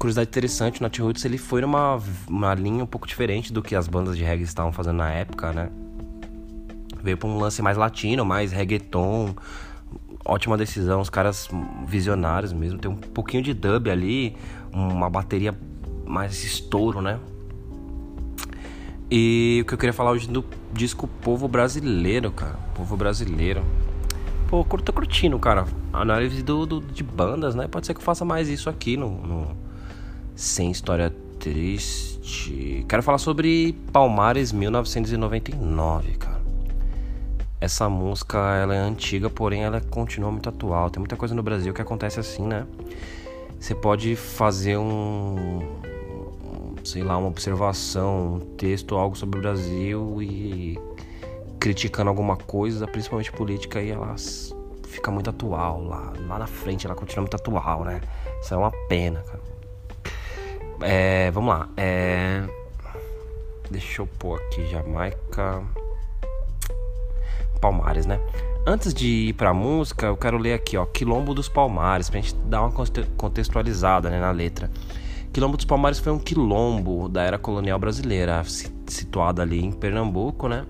curiosidade 0.00 0.30
interessante, 0.30 0.80
o 0.80 0.82
Nat 0.82 0.98
Roots 0.98 1.26
ele 1.26 1.36
foi 1.36 1.60
numa 1.60 2.00
uma 2.26 2.54
linha 2.54 2.82
um 2.82 2.86
pouco 2.86 3.06
diferente 3.06 3.52
do 3.52 3.60
que 3.60 3.76
as 3.76 3.86
bandas 3.86 4.16
de 4.16 4.24
reggae 4.24 4.44
estavam 4.44 4.72
fazendo 4.72 4.96
na 4.96 5.10
época, 5.10 5.52
né? 5.52 5.68
Veio 7.02 7.18
pra 7.18 7.28
um 7.28 7.38
lance 7.38 7.60
mais 7.60 7.76
latino, 7.76 8.24
mais 8.24 8.50
reggaeton. 8.50 9.34
Ótima 10.24 10.56
decisão, 10.56 11.02
os 11.02 11.10
caras 11.10 11.48
visionários 11.86 12.50
mesmo. 12.50 12.78
Tem 12.78 12.90
um 12.90 12.96
pouquinho 12.96 13.42
de 13.42 13.52
dub 13.52 13.90
ali, 13.90 14.36
uma 14.72 15.10
bateria 15.10 15.54
mais 16.06 16.44
estouro, 16.44 17.02
né? 17.02 17.20
E 19.10 19.60
o 19.62 19.66
que 19.66 19.74
eu 19.74 19.78
queria 19.78 19.92
falar 19.92 20.12
hoje 20.12 20.28
do 20.28 20.42
disco 20.72 21.06
Povo 21.06 21.46
Brasileiro, 21.46 22.30
cara. 22.30 22.58
Povo 22.74 22.96
Brasileiro. 22.96 23.62
Pô, 24.48 24.64
tô 24.64 24.92
curtindo, 24.94 25.38
cara. 25.38 25.66
Análise 25.92 26.42
do, 26.42 26.64
do, 26.64 26.80
de 26.80 27.02
bandas, 27.02 27.54
né? 27.54 27.68
Pode 27.68 27.86
ser 27.86 27.92
que 27.92 28.00
eu 28.00 28.04
faça 28.04 28.24
mais 28.24 28.48
isso 28.48 28.70
aqui 28.70 28.96
no, 28.96 29.10
no 29.26 29.69
sem 30.40 30.70
história 30.70 31.14
triste. 31.38 32.86
Quero 32.88 33.02
falar 33.02 33.18
sobre 33.18 33.74
Palmares 33.92 34.52
1999, 34.52 36.12
cara. 36.16 36.40
Essa 37.60 37.90
música 37.90 38.38
ela 38.56 38.74
é 38.74 38.78
antiga, 38.78 39.28
porém 39.28 39.64
ela 39.64 39.82
continua 39.82 40.30
muito 40.30 40.48
atual. 40.48 40.88
Tem 40.88 40.98
muita 40.98 41.14
coisa 41.14 41.34
no 41.34 41.42
Brasil 41.42 41.74
que 41.74 41.82
acontece 41.82 42.18
assim, 42.18 42.46
né? 42.46 42.66
Você 43.58 43.74
pode 43.74 44.16
fazer 44.16 44.78
um, 44.78 45.60
sei 46.82 47.02
lá, 47.02 47.18
uma 47.18 47.28
observação, 47.28 48.36
um 48.36 48.40
texto, 48.56 48.96
algo 48.96 49.14
sobre 49.14 49.38
o 49.38 49.42
Brasil 49.42 50.22
e 50.22 50.78
criticando 51.58 52.08
alguma 52.08 52.38
coisa, 52.38 52.86
principalmente 52.86 53.30
política, 53.30 53.82
e 53.82 53.90
ela 53.90 54.16
fica 54.88 55.10
muito 55.10 55.28
atual 55.28 55.84
lá, 55.84 56.14
lá 56.26 56.38
na 56.38 56.46
frente, 56.46 56.86
ela 56.86 56.94
continua 56.94 57.24
muito 57.24 57.36
atual, 57.36 57.84
né? 57.84 58.00
Isso 58.40 58.54
é 58.54 58.56
uma 58.56 58.72
pena, 58.88 59.20
cara. 59.20 59.49
É, 60.82 61.30
vamos 61.30 61.50
lá. 61.50 61.68
É, 61.76 62.42
deixa 63.70 64.02
eu 64.02 64.06
pôr 64.06 64.40
aqui 64.40 64.66
Jamaica. 64.70 65.62
Palmares, 67.60 68.06
né? 68.06 68.18
Antes 68.66 68.94
de 68.94 69.28
ir 69.28 69.32
pra 69.34 69.52
música, 69.52 70.06
eu 70.06 70.16
quero 70.16 70.38
ler 70.38 70.54
aqui, 70.54 70.76
ó, 70.76 70.86
Quilombo 70.86 71.34
dos 71.34 71.48
Palmares, 71.48 72.08
pra 72.08 72.20
gente 72.20 72.34
dar 72.46 72.62
uma 72.62 72.72
contextualizada 73.16 74.08
né, 74.08 74.18
na 74.18 74.30
letra. 74.30 74.70
Quilombo 75.32 75.56
dos 75.56 75.66
Palmares 75.66 75.98
foi 75.98 76.12
um 76.12 76.18
quilombo 76.18 77.08
da 77.08 77.22
era 77.22 77.38
colonial 77.38 77.78
brasileira, 77.78 78.42
situado 78.86 79.42
ali 79.42 79.62
em 79.62 79.70
Pernambuco, 79.70 80.48
né? 80.48 80.66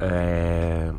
É... 0.00 0.92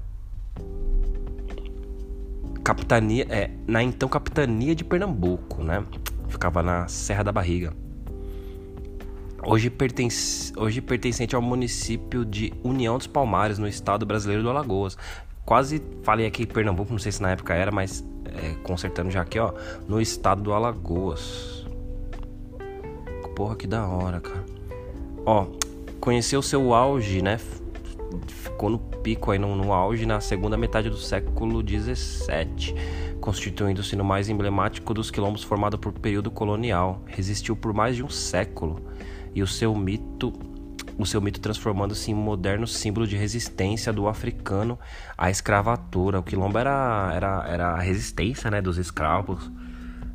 Capitania, 2.64 3.26
é, 3.30 3.50
na 3.68 3.84
então 3.84 4.08
capitania 4.08 4.76
de 4.76 4.84
Pernambuco, 4.84 5.64
né? 5.64 5.84
Ficava 6.28 6.62
na 6.62 6.88
Serra 6.88 7.24
da 7.24 7.32
Barriga 7.32 7.74
hoje, 9.46 9.70
pertence, 9.70 10.54
hoje 10.58 10.82
pertencente 10.82 11.36
ao 11.36 11.42
município 11.42 12.26
de 12.26 12.54
União 12.64 12.98
dos 12.98 13.08
Palmares, 13.08 13.58
no 13.58 13.68
estado 13.68 14.06
brasileiro 14.06 14.44
do 14.44 14.50
Alagoas. 14.50 14.98
Quase 15.46 15.84
falei 16.04 16.26
aqui 16.26 16.46
Pernambuco, 16.46 16.92
não 16.92 17.00
sei 17.00 17.12
se 17.12 17.22
na 17.22 17.32
época 17.32 17.54
era, 17.54 17.72
mas 17.72 18.04
é, 18.26 18.56
consertando 18.64 19.12
já 19.12 19.22
aqui, 19.22 19.40
ó, 19.40 19.54
no 19.88 20.02
estado 20.02 20.42
do 20.42 20.54
Alagoas. 20.54 21.66
Porra, 23.36 23.56
que 23.56 23.66
da 23.66 23.88
hora, 23.88 24.22
cara. 24.22 24.46
Ó, 25.26 25.48
conheceu 26.00 26.42
seu 26.42 26.74
auge, 26.74 27.22
né? 27.22 27.40
Ficou 28.28 28.70
no 28.70 28.78
pico 28.78 29.32
aí, 29.32 29.40
no, 29.40 29.56
no 29.56 29.74
auge, 29.74 30.06
na 30.06 30.22
segunda 30.22 30.56
metade 30.56 30.88
do 30.88 30.98
século 30.98 31.62
XVII, 31.68 32.76
constituindo-se 33.20 33.96
no 33.96 34.04
mais 34.04 34.30
emblemático 34.30 34.94
dos 34.94 35.10
quilombos 35.10 35.44
formado 35.44 35.80
por 35.80 35.92
período 35.92 36.30
colonial. 36.30 37.02
Resistiu 37.08 37.56
por 37.56 37.74
mais 37.74 37.96
de 37.96 38.04
um 38.04 38.10
século 38.10 38.80
e 39.36 39.42
o 39.42 39.48
seu 39.48 39.76
mito 39.76 40.34
o 40.98 41.06
seu 41.06 41.22
mito 41.22 41.40
transformando-se 41.40 42.12
em 42.12 42.14
um 42.14 42.18
moderno 42.18 42.68
símbolo 42.68 43.08
de 43.08 43.18
resistência 43.18 43.92
do 43.92 44.08
africano 44.08 44.78
à 45.18 45.30
escravatura. 45.30 46.20
O 46.20 46.24
quilombo 46.24 46.58
era, 46.58 47.12
era, 47.16 47.46
era 47.48 47.68
a 47.70 47.80
resistência 47.80 48.52
né, 48.52 48.62
dos 48.62 48.78
escravos 48.78 49.52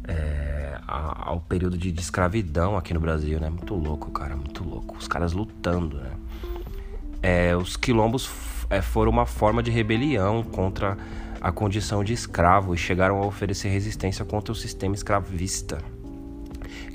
é, 0.07 0.79
ao 0.87 1.41
período 1.41 1.77
de, 1.77 1.91
de, 1.91 2.01
escravidão 2.01 2.77
aqui 2.77 2.95
no 2.95 3.01
Brasil, 3.01 3.39
né? 3.41 3.51
Muito 3.51 3.75
louco, 3.75 4.11
cara, 4.11 4.37
muito 4.37 4.65
louco. 4.65 4.97
Os 4.97 5.09
caras 5.09 5.33
lutando, 5.33 5.99
né? 5.99 6.13
É, 7.23 7.57
os 7.57 7.77
quilombos 7.77 8.31
é, 8.71 8.81
foram 8.81 9.11
uma 9.11 9.27
forma 9.27 9.63
de 9.63 9.71
rebelião 9.71 10.43
contra 10.43 10.97
a 11.41 11.53
condição 11.53 12.03
de 12.03 12.13
escravo 12.13 12.75
e 12.75 12.79
chegaram 12.79 13.23
a 13.23 13.27
oferecer 13.27 13.69
resistência 13.69 14.25
contra 14.25 14.53
o 14.53 14.55
sistema 14.55 14.95
escravista 14.95 15.79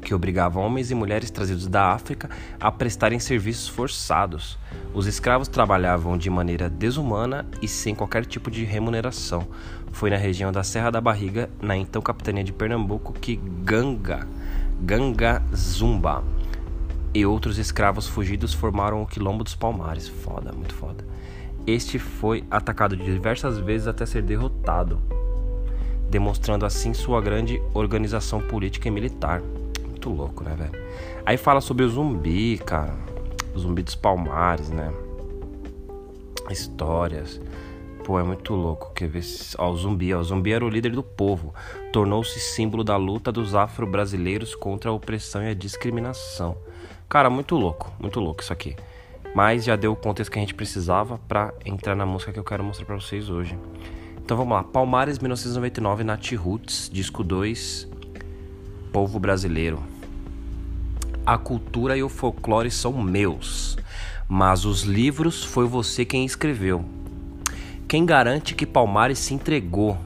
que 0.04 0.14
obrigava 0.14 0.60
homens 0.60 0.92
e 0.92 0.96
mulheres 0.96 1.32
trazidos 1.32 1.68
da 1.68 1.92
África 1.92 2.30
a 2.60 2.72
prestarem 2.72 3.20
serviços 3.20 3.68
forçados. 3.68 4.60
Os 4.94 5.08
escravos 5.08 5.48
trabalhavam 5.48 6.18
de 6.18 6.30
maneira 6.30 6.70
desumana 6.70 7.46
e 7.62 7.68
sem 7.68 7.96
qualquer 7.96 8.26
tipo 8.26 8.52
de 8.52 8.64
remuneração. 8.64 9.48
Foi 9.92 10.10
na 10.10 10.18
região 10.18 10.52
da 10.52 10.64
Serra 10.64 10.92
da 10.92 11.02
Barriga, 11.02 11.50
na 11.62 11.76
então 11.76 12.02
capitania 12.02 12.44
de 12.44 12.54
Pernambuco, 12.54 13.14
que 13.14 13.38
Ganga, 13.64 14.28
Ganga 14.82 15.42
Zumba 15.56 16.24
e 17.14 17.26
outros 17.26 17.58
escravos 17.58 18.08
fugidos 18.08 18.54
formaram 18.54 19.02
o 19.02 19.08
Quilombo 19.08 19.44
dos 19.44 19.56
Palmares. 19.56 20.08
Foda, 20.08 20.52
muito 20.52 20.74
foda. 20.74 21.06
Este 21.66 21.98
foi 21.98 22.44
atacado 22.52 22.98
diversas 22.98 23.58
vezes 23.58 23.88
até 23.88 24.06
ser 24.06 24.22
derrotado, 24.22 25.00
demonstrando 26.10 26.66
assim 26.66 26.94
sua 26.94 27.22
grande 27.22 27.62
organização 27.74 28.42
política 28.42 28.88
e 28.88 28.92
militar 28.92 29.42
muito 30.04 30.10
louco, 30.10 30.44
né, 30.44 30.56
velho? 30.56 30.84
Aí 31.26 31.38
fala 31.38 31.62
sobre 31.62 31.86
o 31.86 31.90
zumbi, 31.90 32.58
cara. 32.58 32.96
O 33.56 33.60
zumbi 33.60 33.84
dos 33.84 33.96
palmares, 33.96 34.70
né? 34.70 34.92
Histórias. 36.50 37.40
Pô, 38.04 38.20
é 38.20 38.24
muito 38.24 38.54
louco. 38.54 38.92
Quer 38.94 39.08
ver? 39.08 39.24
Ó, 39.58 39.70
o 39.72 39.78
zumbi, 39.78 40.14
ó. 40.14 40.20
O 40.20 40.24
zumbi 40.24 40.52
era 40.52 40.66
o 40.66 40.70
líder 40.70 40.92
do 40.92 41.04
povo. 41.04 41.54
Tornou-se 41.94 42.40
símbolo 42.40 42.84
da 42.84 42.98
luta 42.98 43.32
dos 43.32 43.56
afro-brasileiros 43.56 44.56
contra 44.56 44.92
a 44.92 44.94
opressão 44.94 45.42
e 45.44 45.50
a 45.50 45.54
discriminação. 45.54 46.58
Cara, 47.08 47.30
muito 47.30 47.56
louco. 47.56 47.94
Muito 48.00 48.20
louco 48.20 48.42
isso 48.42 48.52
aqui. 48.52 48.76
Mas 49.34 49.64
já 49.64 49.76
deu 49.76 49.94
o 49.94 49.96
contexto 49.96 50.32
que 50.32 50.38
a 50.38 50.42
gente 50.42 50.54
precisava 50.54 51.18
para 51.28 51.54
entrar 51.66 51.96
na 51.96 52.06
música 52.06 52.34
que 52.34 52.40
eu 52.40 52.44
quero 52.44 52.64
mostrar 52.64 52.86
para 52.86 52.96
vocês 52.96 53.30
hoje. 53.30 53.58
Então 54.18 54.36
vamos 54.36 54.54
lá. 54.54 54.64
Palmares 54.64 55.18
1999, 55.20 56.04
Nat 56.04 56.34
Roots, 56.34 56.90
disco 56.92 57.24
2, 57.24 57.88
Povo 58.92 59.20
Brasileiro 59.20 59.93
a 61.26 61.38
cultura 61.38 61.98
e 61.98 62.04
o 62.04 62.10
folclore 62.10 62.70
são 62.70 62.94
meus, 63.02 63.78
mas 64.28 64.66
os 64.66 64.84
livros 64.84 65.44
foi 65.44 65.66
você 65.66 66.04
quem 66.04 66.26
escreveu. 66.26 66.84
Quem 67.88 68.06
garante 68.06 68.56
que 68.56 68.66
Palmares 68.66 69.20
se 69.20 69.34
entregou? 69.34 69.98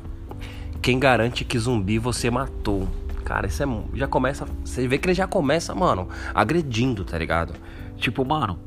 Quem 0.82 1.00
garante 1.00 1.44
que 1.44 1.58
zumbi 1.58 1.98
você 1.98 2.30
matou? 2.30 2.88
Cara, 3.24 3.48
isso 3.48 3.64
é. 3.64 3.68
Já 3.94 4.08
começa. 4.08 4.46
Você 4.64 4.88
vê 4.88 4.98
que 4.98 5.08
ele 5.08 5.14
já 5.14 5.28
começa, 5.28 5.74
mano, 5.74 6.08
agredindo, 6.34 7.04
tá 7.04 7.18
ligado? 7.18 7.54
Tipo, 7.98 8.24
mano. 8.24 8.60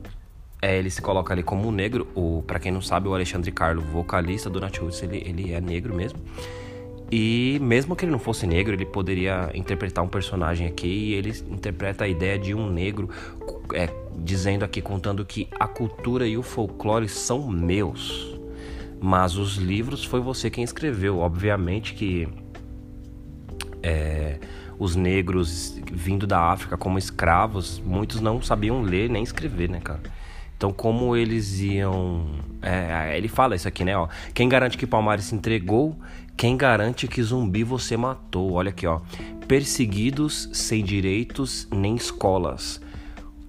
É, 0.63 0.77
ele 0.77 0.91
se 0.91 1.01
coloca 1.01 1.33
ali 1.33 1.43
como 1.43 1.69
um 1.69 1.73
negro. 1.73 2.07
O, 2.15 2.43
pra 2.47 2.59
quem 2.59 2.71
não 2.71 2.83
sabe, 2.83 3.09
o 3.09 3.15
Alexandre 3.15 3.51
Carlo, 3.51 3.81
vocalista 3.81 4.51
do 4.51 4.61
Natius, 4.61 5.03
ele, 5.03 5.23
ele 5.25 5.53
é 5.53 5.61
negro 5.61 5.95
mesmo. 5.95 6.19
E 7.11 7.59
mesmo 7.61 7.97
que 7.97 8.05
ele 8.05 8.13
não 8.13 8.21
fosse 8.21 8.47
negro, 8.47 8.73
ele 8.73 8.87
poderia 8.87 9.51
interpretar 9.53 10.05
um 10.05 10.09
personagem 10.09 10.67
aqui 10.69 10.87
e 10.87 11.15
ele 11.15 11.31
interpreta 11.51 12.05
a 12.05 12.09
ideia 12.09 12.39
de 12.39 12.55
um 12.55 12.71
negro 12.71 13.11
é, 13.75 13.89
dizendo 14.19 14.65
aqui, 14.65 14.81
contando 14.81 15.25
que 15.25 15.49
a 15.59 15.67
cultura 15.67 16.27
e 16.27 16.39
o 16.39 16.43
folclore 16.43 17.09
são 17.09 17.49
meus, 17.49 18.39
mas 19.01 19.37
os 19.37 19.57
livros 19.57 20.05
foi 20.05 20.21
você 20.21 20.49
quem 20.49 20.63
escreveu. 20.63 21.19
Obviamente 21.19 21.95
que 21.95 22.29
é, 23.83 24.39
os 24.79 24.95
negros 24.95 25.81
vindo 25.91 26.29
da 26.29 26.41
África 26.41 26.77
como 26.77 26.97
escravos, 26.97 27.81
muitos 27.85 28.21
não 28.21 28.41
sabiam 28.41 28.83
ler 28.83 29.11
nem 29.11 29.23
escrever, 29.23 29.69
né, 29.69 29.81
cara? 29.81 30.01
Então, 30.57 30.73
como 30.75 31.17
eles 31.17 31.59
iam. 31.61 32.27
É, 32.61 33.17
ele 33.17 33.29
fala 33.29 33.57
isso 33.57 33.67
aqui, 33.67 33.83
né? 33.83 33.97
Ó, 33.97 34.09
quem 34.35 34.47
garante 34.47 34.77
que 34.77 34.87
Palmares 34.87 35.25
se 35.25 35.35
entregou? 35.35 35.97
Quem 36.41 36.57
garante 36.57 37.07
que 37.07 37.23
zumbi 37.23 37.63
você 37.63 37.99
matou? 37.99 38.53
Olha 38.53 38.71
aqui, 38.71 38.87
ó. 38.87 39.03
Perseguidos 39.47 40.49
sem 40.55 40.83
direitos 40.83 41.69
nem 41.71 41.95
escolas. 41.95 42.81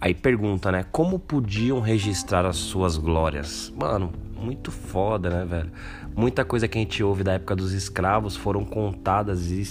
Aí 0.01 0.13
pergunta, 0.13 0.73
né? 0.73 0.83
Como 0.91 1.17
podiam 1.17 1.79
registrar 1.79 2.45
as 2.45 2.57
suas 2.57 2.97
glórias? 2.97 3.71
Mano, 3.77 4.11
muito 4.37 4.71
foda, 4.71 5.29
né, 5.29 5.45
velho? 5.45 5.71
Muita 6.13 6.43
coisa 6.43 6.67
que 6.67 6.77
a 6.77 6.81
gente 6.81 7.01
ouve 7.01 7.23
da 7.23 7.31
época 7.31 7.55
dos 7.55 7.71
escravos 7.71 8.35
foram 8.35 8.65
contadas 8.65 9.49
e 9.51 9.63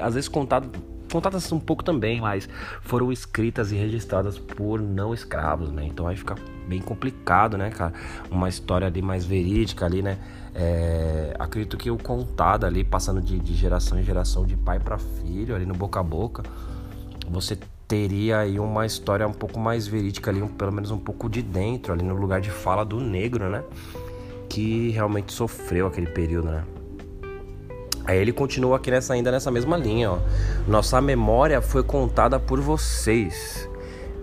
às 0.00 0.14
vezes 0.14 0.26
contadas 0.26 0.70
contadas 1.12 1.52
um 1.52 1.60
pouco 1.60 1.84
também, 1.84 2.20
mas 2.20 2.48
foram 2.80 3.12
escritas 3.12 3.70
e 3.70 3.76
registradas 3.76 4.38
por 4.38 4.80
não 4.80 5.12
escravos, 5.12 5.70
né? 5.70 5.84
Então 5.84 6.08
aí 6.08 6.16
fica 6.16 6.34
bem 6.66 6.80
complicado, 6.80 7.58
né, 7.58 7.70
cara? 7.70 7.92
Uma 8.30 8.48
história 8.48 8.86
ali 8.86 9.02
mais 9.02 9.24
verídica 9.24 9.84
ali, 9.84 10.00
né? 10.02 10.18
É, 10.54 11.34
acredito 11.38 11.76
que 11.76 11.90
o 11.90 11.98
contado 11.98 12.64
ali, 12.64 12.82
passando 12.82 13.20
de, 13.20 13.38
de 13.38 13.54
geração 13.54 13.98
em 13.98 14.02
geração, 14.02 14.46
de 14.46 14.56
pai 14.56 14.80
para 14.80 14.98
filho, 14.98 15.54
ali 15.54 15.66
no 15.66 15.74
boca 15.74 16.00
a 16.00 16.02
boca, 16.02 16.42
você 17.28 17.58
teria 17.86 18.38
aí 18.38 18.58
uma 18.58 18.86
história 18.86 19.26
um 19.28 19.32
pouco 19.32 19.60
mais 19.60 19.86
verídica 19.86 20.30
ali, 20.30 20.40
um, 20.40 20.48
pelo 20.48 20.72
menos 20.72 20.90
um 20.90 20.98
pouco 20.98 21.28
de 21.28 21.42
dentro, 21.42 21.92
ali 21.92 22.02
no 22.02 22.14
lugar 22.14 22.40
de 22.40 22.50
fala 22.50 22.84
do 22.84 22.98
negro, 22.98 23.50
né? 23.50 23.62
Que 24.48 24.90
realmente 24.90 25.32
sofreu 25.32 25.86
aquele 25.86 26.06
período, 26.06 26.48
né? 26.48 26.64
Aí 28.04 28.18
ele 28.18 28.32
continua 28.32 28.76
aqui 28.76 28.90
nessa, 28.90 29.14
ainda 29.14 29.30
nessa 29.30 29.50
mesma 29.50 29.76
linha, 29.76 30.12
ó. 30.12 30.18
Nossa 30.66 31.00
memória 31.00 31.60
foi 31.62 31.82
contada 31.82 32.38
por 32.38 32.60
vocês 32.60 33.68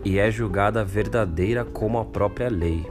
e 0.04 0.18
é 0.18 0.30
julgada 0.30 0.84
verdadeira 0.84 1.64
como 1.64 1.98
a 1.98 2.06
própria 2.06 2.50
lei. 2.50 2.86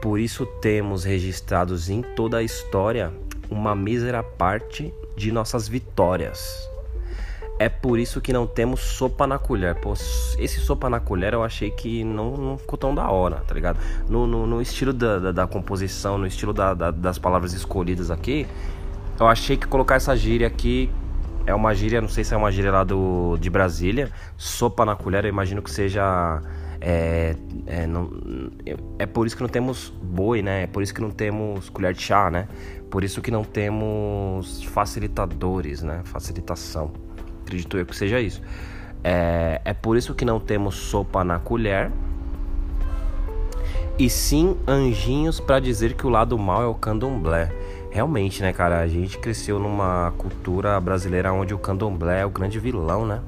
Por 0.00 0.18
isso 0.18 0.46
temos 0.60 1.04
registrados 1.04 1.88
em 1.88 2.02
toda 2.02 2.38
a 2.38 2.42
história 2.42 3.12
uma 3.50 3.74
mísera 3.74 4.22
parte 4.22 4.92
de 5.16 5.32
nossas 5.32 5.68
vitórias. 5.68 6.68
É 7.58 7.70
por 7.70 7.98
isso 7.98 8.20
que 8.20 8.34
não 8.34 8.46
temos 8.46 8.80
sopa 8.80 9.26
na 9.26 9.38
colher. 9.38 9.76
Pô, 9.76 9.94
esse 9.94 10.60
sopa 10.60 10.90
na 10.90 11.00
colher 11.00 11.32
eu 11.32 11.42
achei 11.42 11.70
que 11.70 12.04
não, 12.04 12.36
não 12.36 12.58
ficou 12.58 12.76
tão 12.76 12.94
da 12.94 13.10
hora, 13.10 13.36
tá 13.46 13.54
ligado? 13.54 13.78
No, 14.08 14.26
no, 14.26 14.46
no 14.46 14.60
estilo 14.60 14.92
da, 14.92 15.18
da, 15.18 15.32
da, 15.32 15.46
composição, 15.46 16.18
no 16.18 16.26
estilo 16.26 16.52
da, 16.52 16.74
das 16.74 17.18
palavras 17.18 17.54
escolhidas 17.54 18.10
aqui, 18.10 18.46
eu 19.18 19.26
achei 19.26 19.56
que 19.56 19.66
colocar 19.66 19.96
essa 19.96 20.14
gíria 20.16 20.46
aqui 20.46 20.90
é 21.46 21.54
uma 21.54 21.72
gíria, 21.74 22.00
não 22.00 22.08
sei 22.08 22.24
se 22.24 22.34
é 22.34 22.36
uma 22.36 22.50
gíria 22.50 22.72
lá 22.72 22.82
do, 22.82 23.36
de 23.38 23.48
Brasília. 23.48 24.10
Sopa 24.36 24.84
na 24.84 24.96
colher, 24.96 25.24
eu 25.24 25.28
imagino 25.28 25.62
que 25.62 25.70
seja. 25.70 26.42
É, 26.80 27.36
é, 27.66 27.86
não, 27.86 28.10
é 28.98 29.06
por 29.06 29.26
isso 29.26 29.36
que 29.36 29.42
não 29.42 29.48
temos 29.48 29.90
boi, 30.02 30.42
né? 30.42 30.64
É 30.64 30.66
por 30.66 30.82
isso 30.82 30.92
que 30.92 31.00
não 31.00 31.10
temos 31.10 31.70
colher 31.70 31.94
de 31.94 32.02
chá, 32.02 32.30
né? 32.30 32.48
Por 32.90 33.04
isso 33.04 33.22
que 33.22 33.30
não 33.30 33.44
temos 33.44 34.64
facilitadores, 34.64 35.82
né? 35.82 36.00
Facilitação. 36.04 36.92
Acredito 37.42 37.78
eu 37.78 37.86
que 37.86 37.96
seja 37.96 38.20
isso. 38.20 38.42
É, 39.04 39.60
é 39.64 39.72
por 39.72 39.96
isso 39.96 40.14
que 40.14 40.24
não 40.24 40.40
temos 40.40 40.74
sopa 40.74 41.22
na 41.22 41.38
colher. 41.38 41.92
E 43.98 44.10
sim 44.10 44.58
anjinhos 44.66 45.40
para 45.40 45.60
dizer 45.60 45.94
que 45.94 46.06
o 46.06 46.10
lado 46.10 46.36
mal 46.36 46.62
é 46.62 46.66
o 46.66 46.74
candomblé. 46.74 47.50
Realmente, 47.96 48.42
né, 48.42 48.52
cara? 48.52 48.80
A 48.80 48.86
gente 48.86 49.16
cresceu 49.16 49.58
numa 49.58 50.12
cultura 50.18 50.78
brasileira 50.78 51.32
onde 51.32 51.54
o 51.54 51.58
candomblé 51.58 52.20
é 52.20 52.26
o 52.26 52.28
grande 52.28 52.60
vilão, 52.60 53.06
né? 53.06 53.22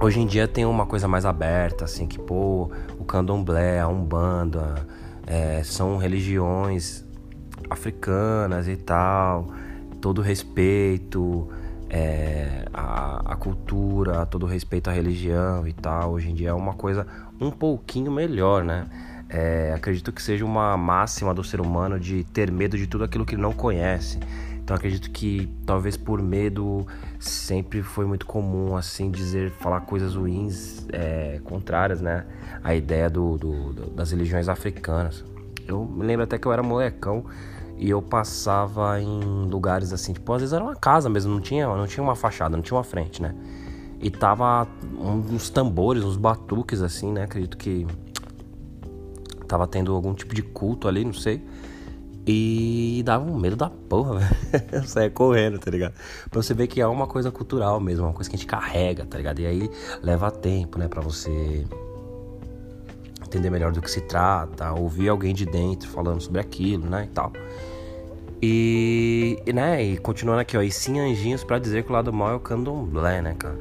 Hoje 0.00 0.20
em 0.20 0.26
dia 0.26 0.48
tem 0.48 0.64
uma 0.64 0.86
coisa 0.86 1.06
mais 1.06 1.26
aberta, 1.26 1.84
assim, 1.84 2.06
que, 2.06 2.18
pô, 2.18 2.70
o 2.98 3.04
candomblé, 3.04 3.78
a 3.78 3.86
umbanda, 3.88 4.86
é, 5.26 5.62
são 5.62 5.98
religiões 5.98 7.04
africanas 7.68 8.68
e 8.68 8.76
tal, 8.76 9.48
todo 10.00 10.22
respeito 10.22 11.46
é, 11.90 12.64
a, 12.72 13.34
a 13.34 13.36
cultura, 13.36 14.24
todo 14.24 14.46
respeito 14.46 14.88
à 14.88 14.94
religião 14.94 15.68
e 15.68 15.74
tal. 15.74 16.12
Hoje 16.12 16.30
em 16.30 16.34
dia 16.34 16.48
é 16.48 16.54
uma 16.54 16.72
coisa 16.72 17.06
um 17.38 17.50
pouquinho 17.50 18.10
melhor, 18.10 18.64
né? 18.64 18.86
É, 19.28 19.72
acredito 19.74 20.12
que 20.12 20.22
seja 20.22 20.44
uma 20.44 20.76
máxima 20.76 21.32
do 21.32 21.42
ser 21.42 21.60
humano 21.60 21.98
de 21.98 22.24
ter 22.24 22.50
medo 22.50 22.76
de 22.76 22.86
tudo 22.86 23.04
aquilo 23.04 23.24
que 23.24 23.34
ele 23.34 23.42
não 23.42 23.52
conhece. 23.52 24.18
Então 24.64 24.74
acredito 24.74 25.10
que 25.10 25.46
talvez 25.66 25.94
por 25.94 26.22
medo 26.22 26.86
sempre 27.18 27.82
foi 27.82 28.06
muito 28.06 28.24
comum 28.24 28.74
assim 28.76 29.10
dizer, 29.10 29.50
falar 29.50 29.82
coisas 29.82 30.14
ruins, 30.14 30.86
é, 30.90 31.38
contrárias, 31.44 32.00
né? 32.00 32.24
A 32.62 32.74
ideia 32.74 33.10
do, 33.10 33.36
do, 33.36 33.72
do, 33.74 33.90
das 33.90 34.10
religiões 34.10 34.48
africanas. 34.48 35.22
Eu 35.68 35.84
me 35.84 36.04
lembro 36.04 36.24
até 36.24 36.38
que 36.38 36.46
eu 36.46 36.52
era 36.52 36.62
molecão 36.62 37.26
e 37.76 37.90
eu 37.90 38.00
passava 38.00 39.00
em 39.00 39.48
lugares 39.50 39.92
assim, 39.92 40.14
tipo, 40.14 40.32
às 40.32 40.40
vezes 40.40 40.52
era 40.54 40.64
uma 40.64 40.76
casa 40.76 41.10
mesmo, 41.10 41.34
não 41.34 41.40
tinha, 41.40 41.66
não 41.66 41.86
tinha 41.86 42.02
uma 42.02 42.16
fachada, 42.16 42.56
não 42.56 42.62
tinha 42.62 42.76
uma 42.76 42.84
frente, 42.84 43.20
né? 43.20 43.34
E 44.00 44.10
tava 44.10 44.66
uns 44.98 45.50
tambores, 45.50 46.04
uns 46.04 46.16
batuques 46.16 46.80
assim, 46.80 47.12
né? 47.12 47.24
Acredito 47.24 47.56
que 47.56 47.86
Tava 49.54 49.68
tendo 49.68 49.94
algum 49.94 50.12
tipo 50.14 50.34
de 50.34 50.42
culto 50.42 50.88
ali, 50.88 51.04
não 51.04 51.12
sei. 51.12 51.40
E 52.26 53.00
dava 53.04 53.24
um 53.24 53.38
medo 53.38 53.54
da 53.54 53.70
porra, 53.70 54.18
velho. 54.50 54.64
Eu 54.72 54.82
saia 54.82 55.08
correndo, 55.08 55.60
tá 55.60 55.70
ligado? 55.70 55.94
Pra 56.28 56.42
você 56.42 56.52
ver 56.52 56.66
que 56.66 56.80
é 56.80 56.86
uma 56.88 57.06
coisa 57.06 57.30
cultural 57.30 57.78
mesmo, 57.78 58.04
uma 58.04 58.12
coisa 58.12 58.28
que 58.28 58.34
a 58.34 58.38
gente 58.40 58.48
carrega, 58.48 59.06
tá 59.06 59.16
ligado? 59.16 59.38
E 59.38 59.46
aí 59.46 59.70
leva 60.02 60.28
tempo, 60.28 60.76
né, 60.76 60.88
pra 60.88 61.00
você 61.00 61.64
entender 63.24 63.48
melhor 63.48 63.70
do 63.70 63.80
que 63.80 63.88
se 63.88 64.00
trata, 64.00 64.72
ouvir 64.72 65.08
alguém 65.08 65.32
de 65.32 65.46
dentro 65.46 65.88
falando 65.88 66.20
sobre 66.20 66.40
aquilo, 66.40 66.90
né, 66.90 67.04
e 67.04 67.14
tal. 67.14 67.32
E, 68.42 69.38
né, 69.54 69.84
e 69.84 69.98
continuando 69.98 70.40
aqui, 70.40 70.56
ó, 70.56 70.62
e 70.62 70.70
sim 70.72 70.98
anjinhos 70.98 71.44
para 71.44 71.60
dizer 71.60 71.84
que 71.84 71.90
o 71.90 71.92
lado 71.92 72.12
mal 72.12 72.32
é 72.32 72.34
o 72.34 72.40
candomblé, 72.40 73.22
né, 73.22 73.36
cara? 73.38 73.56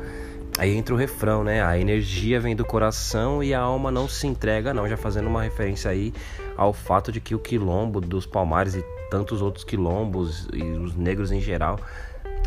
Aí 0.63 0.78
entra 0.78 0.95
o 0.95 0.97
refrão, 0.97 1.43
né? 1.43 1.62
A 1.62 1.78
energia 1.78 2.39
vem 2.39 2.56
do 2.56 2.63
coração 2.63 3.43
e 3.43 3.54
a 3.54 3.60
alma 3.60 3.91
não 3.91 4.08
se 4.08 4.26
entrega, 4.26 4.73
não. 4.73 4.88
Já 4.88 4.95
fazendo 4.95 5.28
uma 5.28 5.43
referência 5.43 5.91
aí 5.91 6.13
ao 6.56 6.71
fato 6.71 7.12
de 7.12 7.19
que 7.19 7.36
o 7.36 7.39
quilombo 7.39 7.99
dos 7.99 8.26
Palmares 8.26 8.73
e 8.73 8.82
tantos 9.12 9.41
outros 9.41 9.65
quilombos 9.65 10.47
e 10.54 10.63
os 10.63 10.95
negros 10.95 11.34
em 11.34 11.41
geral, 11.41 11.78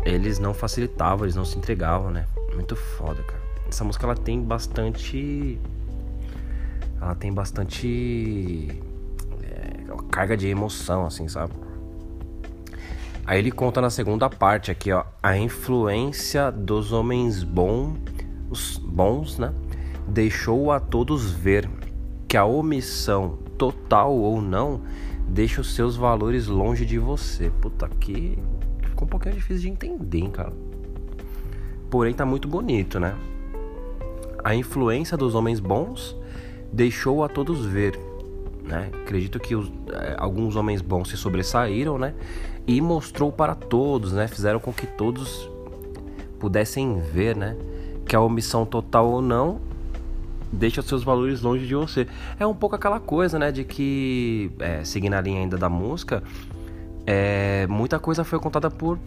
eles 0.03 0.39
não 0.39 0.51
facilitavam, 0.51 1.25
eles 1.25 1.35
não 1.35 1.45
se 1.45 1.59
entregavam, 1.59 2.09
né? 2.09 2.25
Muito 2.55 2.75
foda, 2.75 3.21
cara. 3.21 3.43
Essa 3.69 3.83
música 3.83 4.07
ela 4.07 4.15
tem 4.15 4.41
bastante. 4.41 5.59
Ela 6.99 7.13
tem 7.13 7.31
bastante. 7.31 8.81
É, 9.43 9.93
carga 10.11 10.35
de 10.35 10.47
emoção, 10.47 11.05
assim, 11.05 11.27
sabe? 11.27 11.53
Aí 13.27 13.39
ele 13.39 13.51
conta 13.51 13.81
na 13.81 13.89
segunda 13.89 14.29
parte 14.29 14.71
aqui, 14.71 14.89
ó, 14.89 15.03
a 15.21 15.37
influência 15.37 16.49
dos 16.49 16.93
homens 16.93 17.43
bons, 17.43 17.99
os 18.49 18.77
bons, 18.77 19.37
né? 19.37 19.53
Deixou 20.07 20.71
a 20.71 20.79
todos 20.79 21.29
ver 21.29 21.69
que 22.25 22.37
a 22.37 22.45
omissão 22.45 23.37
total 23.57 24.15
ou 24.15 24.41
não 24.41 24.81
deixa 25.27 25.59
os 25.59 25.75
seus 25.75 25.97
valores 25.97 26.47
longe 26.47 26.85
de 26.85 26.97
você. 26.97 27.51
Puta 27.61 27.89
que 27.99 28.39
ficou 28.81 29.05
um 29.05 29.09
pouquinho 29.09 29.35
difícil 29.35 29.63
de 29.63 29.69
entender, 29.71 30.19
hein, 30.19 30.31
cara. 30.31 30.53
Porém 31.89 32.13
tá 32.13 32.25
muito 32.25 32.47
bonito, 32.47 32.97
né? 32.97 33.13
A 34.41 34.55
influência 34.55 35.17
dos 35.17 35.35
homens 35.35 35.59
bons 35.59 36.15
deixou 36.71 37.25
a 37.25 37.27
todos 37.27 37.65
ver 37.65 37.99
né? 38.67 38.89
Acredito 39.03 39.39
que 39.39 39.55
os, 39.55 39.71
é, 39.93 40.15
alguns 40.17 40.55
homens 40.55 40.81
bons 40.81 41.09
se 41.09 41.17
sobressaíram, 41.17 41.97
né? 41.97 42.13
E 42.67 42.81
mostrou 42.81 43.31
para 43.31 43.55
todos, 43.55 44.13
né? 44.13 44.27
Fizeram 44.27 44.59
com 44.59 44.73
que 44.73 44.85
todos 44.85 45.49
pudessem 46.39 46.99
ver, 46.99 47.35
né? 47.35 47.55
Que 48.05 48.15
a 48.15 48.21
omissão 48.21 48.65
total 48.65 49.09
ou 49.09 49.21
não 49.21 49.59
deixa 50.51 50.81
seus 50.81 51.03
valores 51.03 51.41
longe 51.41 51.65
de 51.65 51.75
você. 51.75 52.07
É 52.39 52.45
um 52.45 52.53
pouco 52.53 52.75
aquela 52.75 52.99
coisa, 52.99 53.37
né? 53.37 53.51
De 53.51 53.63
que, 53.63 54.51
é, 54.59 54.83
seguindo 54.83 55.13
a 55.13 55.21
linha 55.21 55.39
ainda 55.41 55.57
da 55.57 55.69
música, 55.69 56.23
é, 57.05 57.67
muita 57.67 57.99
coisa 57.99 58.23
foi 58.23 58.39
contada 58.39 58.69
por 58.69 58.99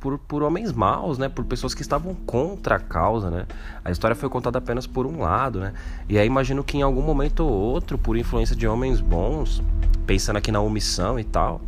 por, 0.00 0.18
por 0.18 0.42
homens 0.42 0.72
maus, 0.72 1.18
né? 1.18 1.28
Por 1.28 1.44
pessoas 1.44 1.74
que 1.74 1.82
estavam 1.82 2.14
contra 2.14 2.76
a 2.76 2.78
causa, 2.80 3.30
né? 3.30 3.46
A 3.84 3.90
história 3.90 4.16
foi 4.16 4.28
contada 4.28 4.58
apenas 4.58 4.86
por 4.86 5.06
um 5.06 5.20
lado, 5.20 5.60
né? 5.60 5.72
E 6.08 6.18
aí 6.18 6.26
imagino 6.26 6.64
que 6.64 6.78
em 6.78 6.82
algum 6.82 7.02
momento 7.02 7.40
ou 7.40 7.52
outro, 7.52 7.98
por 7.98 8.16
influência 8.16 8.56
de 8.56 8.66
homens 8.66 9.00
bons, 9.00 9.62
pensando 10.06 10.36
aqui 10.36 10.50
na 10.50 10.60
omissão 10.60 11.20
e 11.20 11.24
tal, 11.24 11.60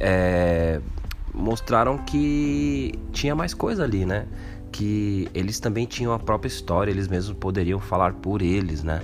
é, 0.00 0.80
mostraram 1.34 1.98
que 1.98 2.92
tinha 3.12 3.34
mais 3.34 3.54
coisa 3.54 3.82
ali, 3.82 4.04
né? 4.04 4.26
que 4.76 5.26
eles 5.32 5.58
também 5.58 5.86
tinham 5.86 6.12
a 6.12 6.18
própria 6.18 6.48
história, 6.48 6.90
eles 6.90 7.08
mesmos 7.08 7.34
poderiam 7.38 7.80
falar 7.80 8.12
por 8.12 8.42
eles, 8.42 8.82
né? 8.82 9.00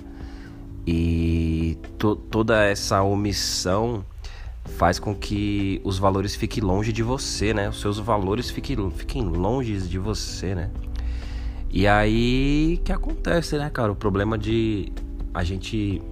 E 0.87 1.79
to 1.97 2.15
toda 2.15 2.63
essa 2.65 3.01
omissão 3.01 4.05
faz 4.65 4.99
com 4.99 5.15
que 5.15 5.81
os 5.85 5.99
valores 5.99 6.35
fiquem 6.35 6.63
longe 6.63 6.93
de 6.93 7.03
você, 7.03 7.53
né? 7.53 7.69
Os 7.69 7.81
seus 7.81 7.99
valores 7.99 8.51
fiquem, 8.51 8.91
fiquem 8.91 9.23
longe 9.23 9.77
de 9.81 9.99
você, 9.99 10.55
né? 10.55 10.71
E 11.71 11.87
aí 11.87 12.81
que 12.85 12.93
acontece, 12.93 13.57
né, 13.57 13.71
cara? 13.71 13.93
O 13.93 13.97
problema 13.97 14.37
de 14.37 14.93
a 15.33 15.43
gente 15.43 16.03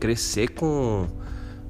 crescer 0.00 0.48
com, 0.48 1.06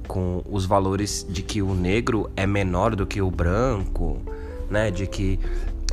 com 0.07 0.41
os 0.49 0.65
valores 0.65 1.25
de 1.29 1.41
que 1.41 1.61
o 1.61 1.73
negro 1.73 2.29
é 2.35 2.45
menor 2.45 2.95
do 2.95 3.05
que 3.05 3.21
o 3.21 3.29
branco, 3.29 4.21
né? 4.69 4.91
De 4.91 5.07
que 5.07 5.39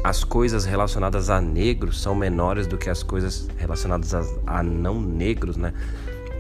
as 0.03 0.25
coisas 0.25 0.65
relacionadas 0.65 1.31
a 1.31 1.41
negros 1.41 2.01
são 2.01 2.15
menores 2.15 2.67
do 2.67 2.77
que 2.77 2.91
as 2.91 3.03
coisas 3.03 3.49
relacionadas 3.57 4.15
a, 4.15 4.25
a 4.47 4.63
não 4.63 5.01
negros, 5.01 5.57
né? 5.57 5.73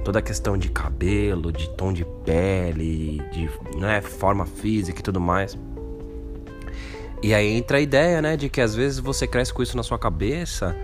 Toda 0.04 0.18
a 0.18 0.22
questão 0.22 0.56
de 0.56 0.68
cabelo, 0.68 1.52
de 1.52 1.68
tom 1.70 1.92
de 1.92 2.04
pele, 2.24 3.22
de 3.32 3.48
né, 3.78 4.00
forma 4.00 4.44
física 4.46 5.00
e 5.00 5.02
tudo 5.02 5.20
mais. 5.20 5.56
E 7.22 7.32
aí 7.32 7.56
entra 7.56 7.78
a 7.78 7.80
ideia, 7.80 8.20
né, 8.20 8.36
de 8.36 8.48
que 8.48 8.60
às 8.60 8.74
vezes 8.74 8.98
você 8.98 9.26
cresce 9.26 9.52
com 9.54 9.62
isso 9.62 9.76
na 9.76 9.82
sua 9.82 9.98
cabeça 9.98 10.76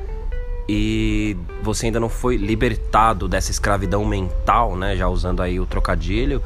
e 0.69 1.37
você 1.63 1.87
ainda 1.87 1.99
não 1.99 2.09
foi 2.09 2.37
libertado 2.37 3.27
dessa 3.27 3.51
escravidão 3.51 4.05
mental, 4.05 4.77
né, 4.77 4.97
já 4.97 5.09
usando 5.09 5.43
aí 5.43 5.59
o 5.59 5.67
trocadilho, 5.67 6.43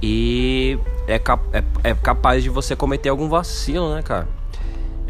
e 0.00 0.78
é, 1.06 1.18
cap 1.18 1.42
é, 1.52 1.62
é 1.82 1.94
capaz 1.94 2.42
de 2.42 2.50
você 2.50 2.76
cometer 2.76 3.08
algum 3.08 3.28
vacilo, 3.28 3.94
né, 3.94 4.02
cara? 4.02 4.28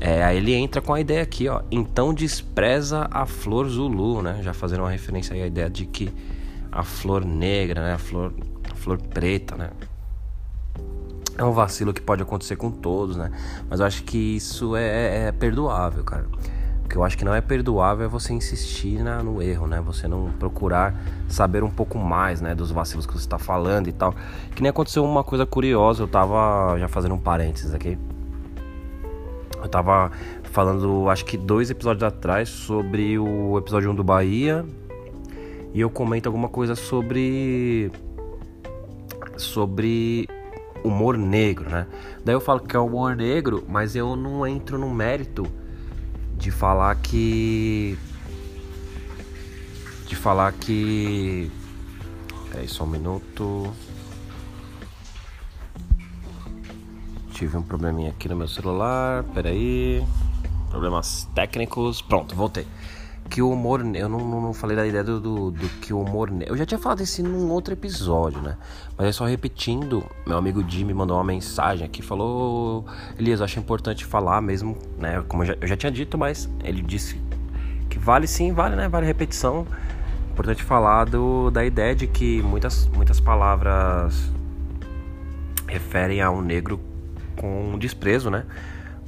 É, 0.01 0.22
aí 0.22 0.37
ele 0.37 0.53
entra 0.53 0.81
com 0.81 0.92
a 0.92 1.01
ideia 1.01 1.22
aqui, 1.22 1.48
ó. 1.48 1.62
Então 1.70 2.12
despreza 2.12 3.09
a 3.11 3.25
flor 3.25 3.68
Zulu, 3.68 4.20
né? 4.20 4.40
Já 4.42 4.53
fazendo 4.53 4.81
uma 4.81 4.90
referência 4.90 5.35
aí 5.35 5.42
à 5.42 5.46
ideia 5.46 5.70
de 5.70 5.87
que 5.87 6.11
a 6.72 6.82
flor 6.82 7.24
negra, 7.24 7.82
né? 7.82 7.92
A 7.92 7.98
flor, 7.98 8.32
a 8.70 8.74
flor 8.74 8.98
preta, 8.98 9.56
né? 9.56 9.70
É 11.37 11.44
um 11.44 11.52
vacilo 11.52 11.92
que 11.92 12.00
pode 12.00 12.22
acontecer 12.22 12.56
com 12.56 12.70
todos, 12.70 13.16
né? 13.16 13.30
Mas 13.68 13.80
eu 13.80 13.87
acho 13.87 14.02
que 14.04 14.18
isso 14.18 14.74
é, 14.74 14.85
é, 14.85 15.24
é 15.28 15.32
perdoável, 15.32 16.02
cara. 16.02 16.26
O 16.85 16.88
que 16.88 16.96
eu 16.96 17.04
acho 17.04 17.16
que 17.16 17.24
não 17.24 17.35
é 17.35 17.40
perdoável 17.40 18.06
é 18.06 18.08
você 18.08 18.32
insistir 18.32 19.02
na, 19.02 19.22
no 19.22 19.42
erro, 19.42 19.66
né? 19.66 19.80
Você 19.82 20.08
não 20.08 20.30
procurar 20.32 20.94
saber 21.28 21.62
um 21.62 21.70
pouco 21.70 21.98
mais, 21.98 22.40
né? 22.40 22.54
Dos 22.54 22.70
vacilos 22.70 23.06
que 23.06 23.12
você 23.12 23.24
está 23.24 23.38
falando 23.38 23.88
e 23.88 23.92
tal. 23.92 24.14
Que 24.54 24.62
nem 24.62 24.70
aconteceu 24.70 25.04
uma 25.04 25.22
coisa 25.22 25.44
curiosa, 25.44 26.02
eu 26.02 26.08
tava 26.08 26.78
já 26.78 26.88
fazendo 26.88 27.14
um 27.14 27.20
parênteses 27.20 27.74
aqui. 27.74 27.98
Eu 29.62 29.68
tava 29.68 30.11
falando, 30.44 31.08
acho 31.08 31.24
que 31.24 31.37
dois 31.37 31.70
episódios 31.70 32.02
atrás, 32.02 32.48
sobre 32.48 33.18
o 33.18 33.56
episódio 33.58 33.90
1 33.90 33.94
do 33.94 34.04
Bahia 34.04 34.66
e 35.74 35.80
eu 35.80 35.90
comento 35.90 36.28
alguma 36.28 36.48
coisa 36.48 36.74
sobre 36.74 37.90
sobre 39.37 40.28
humor 40.85 41.16
negro, 41.16 41.70
né? 41.70 41.87
Daí 42.24 42.35
eu 42.35 42.40
falo 42.40 42.61
que 42.61 42.76
é 42.76 42.78
humor 42.78 43.16
negro, 43.16 43.64
mas 43.68 43.96
eu 43.96 44.14
não 44.14 44.46
entro 44.46 44.78
no 44.78 44.90
mérito 44.90 45.46
de 46.37 46.50
falar 46.50 46.94
que 46.96 47.96
de 50.06 50.16
falar 50.16 50.52
que 50.52 51.50
é 52.54 52.66
só 52.66 52.85
um 52.85 52.88
minuto. 52.88 53.72
Tive 57.32 57.56
um 57.56 57.62
probleminha 57.62 58.11
aqui 58.11 58.28
no 58.28 58.37
meu 58.37 58.46
celular, 58.46 59.24
peraí. 59.35 60.04
Problemas 60.70 61.28
técnicos. 61.35 62.02
Pronto, 62.02 62.37
voltei 62.37 62.66
humor. 63.40 63.80
Eu 63.94 64.08
não, 64.08 64.18
não 64.18 64.52
falei 64.52 64.76
da 64.76 64.86
ideia 64.86 65.04
do, 65.04 65.20
do, 65.20 65.50
do, 65.52 65.68
que 65.80 65.92
o 65.92 66.00
humor. 66.00 66.30
Eu 66.44 66.56
já 66.56 66.66
tinha 66.66 66.78
falado 66.78 67.02
isso 67.02 67.22
num 67.22 67.50
outro 67.50 67.72
episódio, 67.72 68.40
né? 68.42 68.56
Mas 68.98 69.06
é 69.06 69.12
só 69.12 69.24
repetindo. 69.24 70.04
Meu 70.26 70.36
amigo 70.36 70.62
Jim 70.68 70.84
me 70.84 70.92
mandou 70.92 71.16
uma 71.16 71.24
mensagem 71.24 71.86
aqui. 71.86 72.02
Falou: 72.02 72.84
Elias, 73.18 73.40
acho 73.40 73.58
importante 73.58 74.04
falar 74.04 74.42
mesmo, 74.42 74.76
né? 74.98 75.24
Como 75.28 75.42
eu 75.42 75.46
já, 75.46 75.56
eu 75.60 75.68
já 75.68 75.76
tinha 75.76 75.92
dito, 75.92 76.18
mas 76.18 76.48
ele 76.62 76.82
disse 76.82 77.18
que 77.88 77.98
vale 77.98 78.26
sim, 78.26 78.52
vale, 78.52 78.76
né? 78.76 78.88
Vale 78.88 79.06
repetição. 79.06 79.66
Importante 80.32 80.62
falar 80.62 81.04
do, 81.04 81.50
da 81.50 81.64
ideia 81.64 81.94
de 81.94 82.06
que 82.06 82.42
muitas, 82.42 82.88
muitas 82.88 83.20
palavras 83.20 84.30
referem 85.66 86.20
a 86.20 86.30
um 86.30 86.40
negro 86.40 86.80
com 87.36 87.78
desprezo, 87.78 88.30
né? 88.30 88.44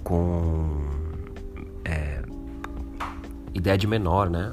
Com 0.02 1.03
ideia 3.54 3.78
de 3.78 3.86
menor, 3.86 4.28
né? 4.28 4.52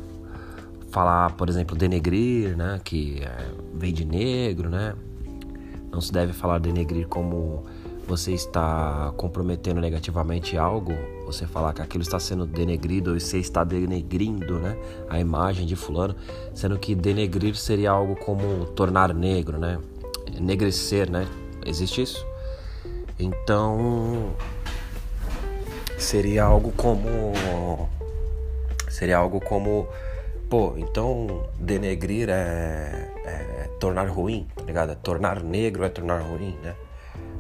Falar, 0.92 1.34
por 1.34 1.50
exemplo, 1.50 1.76
denegrir, 1.76 2.56
né? 2.56 2.80
Que 2.84 3.22
é, 3.22 3.52
vem 3.74 3.94
de 3.94 4.06
negro, 4.06 4.70
né? 4.70 4.94
Não 5.92 6.00
se 6.00 6.12
deve 6.12 6.32
falar 6.32 6.60
denegrir 6.60 7.08
como 7.08 7.64
você 8.08 8.34
está 8.34 9.14
comprometendo 9.16 9.80
negativamente 9.80 10.58
algo, 10.58 10.94
você 11.26 11.46
falar 11.48 11.74
que 11.74 11.82
aquilo 11.82 12.02
está 12.02 12.20
sendo 12.20 12.46
denegrido 12.46 13.14
ou 13.14 13.20
você 13.20 13.38
está 13.38 13.64
denegrindo, 13.64 14.60
né? 14.60 14.78
A 15.10 15.20
imagem 15.20 15.66
de 15.66 15.76
fulano, 15.76 16.16
sendo 16.54 16.78
que 16.78 16.94
denegrir 16.94 17.56
seria 17.56 17.92
algo 17.92 18.16
como 18.16 18.66
tornar 18.68 19.14
negro, 19.14 19.58
né? 19.58 19.80
Negrecer, 20.40 21.10
né? 21.10 21.28
Existe 21.66 22.02
isso? 22.02 22.26
Então 23.18 24.32
seria 25.98 26.44
algo 26.44 26.72
como 26.72 27.34
Seria 28.91 29.17
algo 29.17 29.39
como, 29.39 29.88
pô, 30.49 30.73
então 30.77 31.49
denegrir 31.58 32.30
é, 32.30 33.10
é, 33.25 33.69
tornar 33.80 34.10
ruim, 34.10 34.45
tá 34.56 34.63
ligado? 34.63 34.91
É 34.91 34.95
tornar 34.95 35.41
negro 35.41 35.84
é 35.84 35.89
tornar 35.89 36.19
ruim, 36.21 36.58
né? 36.62 36.75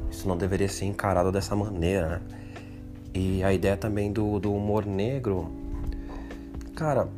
Isso 0.09 0.27
não 0.27 0.37
deveria 0.37 0.69
ser 0.69 0.85
encarado 0.85 1.31
dessa 1.31 1.55
maneira, 1.55 2.07
né? 2.07 2.21
E 3.13 3.43
a 3.43 3.53
ideia 3.53 3.75
também 3.75 4.11
do, 4.11 4.39
do 4.39 4.53
humor 4.53 4.85
negro, 4.85 5.51
cara, 6.73 7.09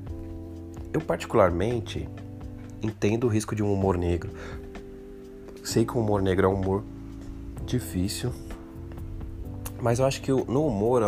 eu 0.92 1.00
particularmente 1.00 2.10
entendo 2.82 3.26
o 3.26 3.28
risco 3.28 3.56
de 3.56 3.62
um 3.62 3.72
humor 3.72 3.96
negro. 3.96 4.32
Sei 5.64 5.86
que 5.86 5.96
o 5.96 6.02
humor 6.02 6.22
negro 6.24 6.48
é 6.48 6.50
um 6.50 6.56
humor 6.56 6.84
difícil, 7.66 8.34
mas 9.80 10.00
eu 10.00 10.06
acho 10.06 10.22
que 10.22 10.32
no 10.32 10.66
humor 10.66 11.04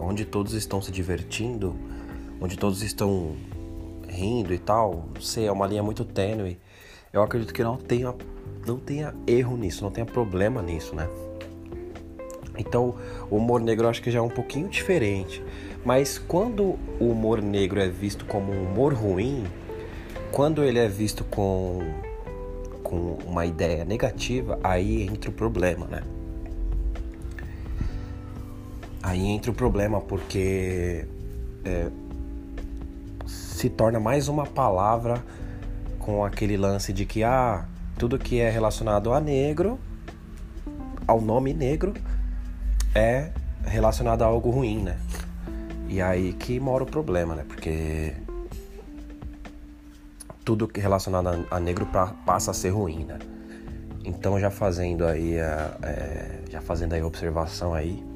onde 0.00 0.24
todos 0.24 0.54
estão 0.54 0.80
se 0.80 0.92
divertindo, 0.92 1.74
onde 2.40 2.56
todos 2.56 2.82
estão 2.82 3.36
rindo 4.08 4.52
e 4.52 4.58
tal, 4.58 5.04
não 5.14 5.20
sei, 5.20 5.46
é 5.46 5.52
uma 5.52 5.66
linha 5.66 5.82
muito 5.82 6.04
tênue. 6.04 6.58
Eu 7.12 7.22
acredito 7.22 7.52
que 7.52 7.62
não 7.62 7.76
tenha, 7.76 8.14
não 8.66 8.78
tenha 8.78 9.14
erro 9.26 9.56
nisso, 9.56 9.84
não 9.84 9.90
tenha 9.90 10.06
problema 10.06 10.62
nisso, 10.62 10.94
né? 10.94 11.08
Então, 12.56 12.96
o 13.30 13.36
humor 13.36 13.60
negro 13.60 13.86
eu 13.86 13.90
acho 13.90 14.02
que 14.02 14.10
já 14.10 14.18
é 14.18 14.22
um 14.22 14.28
pouquinho 14.28 14.68
diferente. 14.68 15.42
Mas 15.84 16.18
quando 16.18 16.76
o 16.98 17.10
humor 17.10 17.40
negro 17.40 17.80
é 17.80 17.88
visto 17.88 18.24
como 18.24 18.52
um 18.52 18.64
humor 18.64 18.92
ruim, 18.92 19.44
quando 20.32 20.64
ele 20.64 20.78
é 20.78 20.88
visto 20.88 21.24
com, 21.24 21.80
com 22.82 23.16
uma 23.24 23.46
ideia 23.46 23.84
negativa, 23.84 24.58
aí 24.62 25.02
entra 25.02 25.30
o 25.30 25.32
problema, 25.32 25.86
né? 25.86 26.02
Aí 29.02 29.24
entra 29.24 29.50
o 29.50 29.54
problema 29.54 30.00
porque 30.00 31.06
é, 31.64 31.88
se 33.58 33.68
torna 33.68 33.98
mais 33.98 34.28
uma 34.28 34.46
palavra 34.46 35.20
com 35.98 36.24
aquele 36.24 36.56
lance 36.56 36.92
de 36.92 37.04
que 37.04 37.24
ah, 37.24 37.66
tudo 37.98 38.16
que 38.16 38.38
é 38.38 38.48
relacionado 38.48 39.12
a 39.12 39.20
negro, 39.20 39.80
ao 41.08 41.20
nome 41.20 41.52
negro, 41.52 41.92
é 42.94 43.32
relacionado 43.64 44.22
a 44.22 44.26
algo 44.26 44.50
ruim, 44.50 44.84
né? 44.84 44.96
E 45.88 46.00
aí 46.00 46.34
que 46.34 46.60
mora 46.60 46.84
o 46.84 46.86
problema, 46.86 47.34
né? 47.34 47.44
Porque 47.48 48.14
tudo 50.44 50.68
que 50.68 50.78
é 50.78 50.82
relacionado 50.84 51.44
a, 51.50 51.58
negro 51.58 51.84
pra, 51.86 52.06
passa 52.24 52.52
a 52.52 52.54
ser 52.54 52.70
ruim, 52.70 53.04
né? 53.04 53.18
Então 54.04 54.38
já 54.38 54.52
fazendo 54.52 55.04
aí 55.04 55.36
a, 55.40 55.76
é, 55.82 56.42
já 56.48 56.60
fazendo 56.60 56.92
aí 56.92 57.00
a 57.00 57.06
observação 57.06 57.74
aí. 57.74 58.06